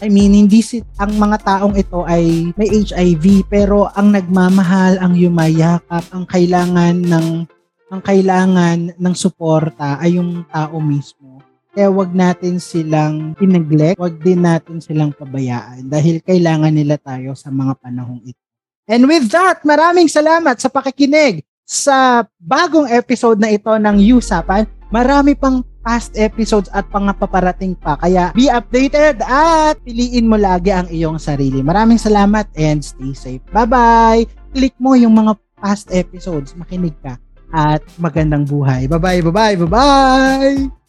[0.00, 5.12] I mean, hindi si, ang mga taong ito ay may HIV, pero ang nagmamahal, ang
[5.12, 7.28] yumayakap, ang kailangan ng
[7.86, 11.38] ang kailangan ng suporta ay yung tao mismo.
[11.70, 17.52] Kaya wag natin silang i-neglect, wag din natin silang pabayaan dahil kailangan nila tayo sa
[17.52, 18.40] mga panahong ito.
[18.88, 24.64] And with that, maraming salamat sa pakikinig sa bagong episode na ito ng Usapan.
[24.88, 27.94] Marami pang past episodes at pangapaparating pa.
[27.94, 31.62] Kaya be updated at piliin mo lagi ang iyong sarili.
[31.62, 33.44] Maraming salamat and stay safe.
[33.54, 34.26] Bye-bye!
[34.50, 36.58] Click mo yung mga past episodes.
[36.58, 37.14] Makinig ka
[37.54, 38.90] at magandang buhay.
[38.90, 40.85] Bye-bye, bye-bye, bye-bye!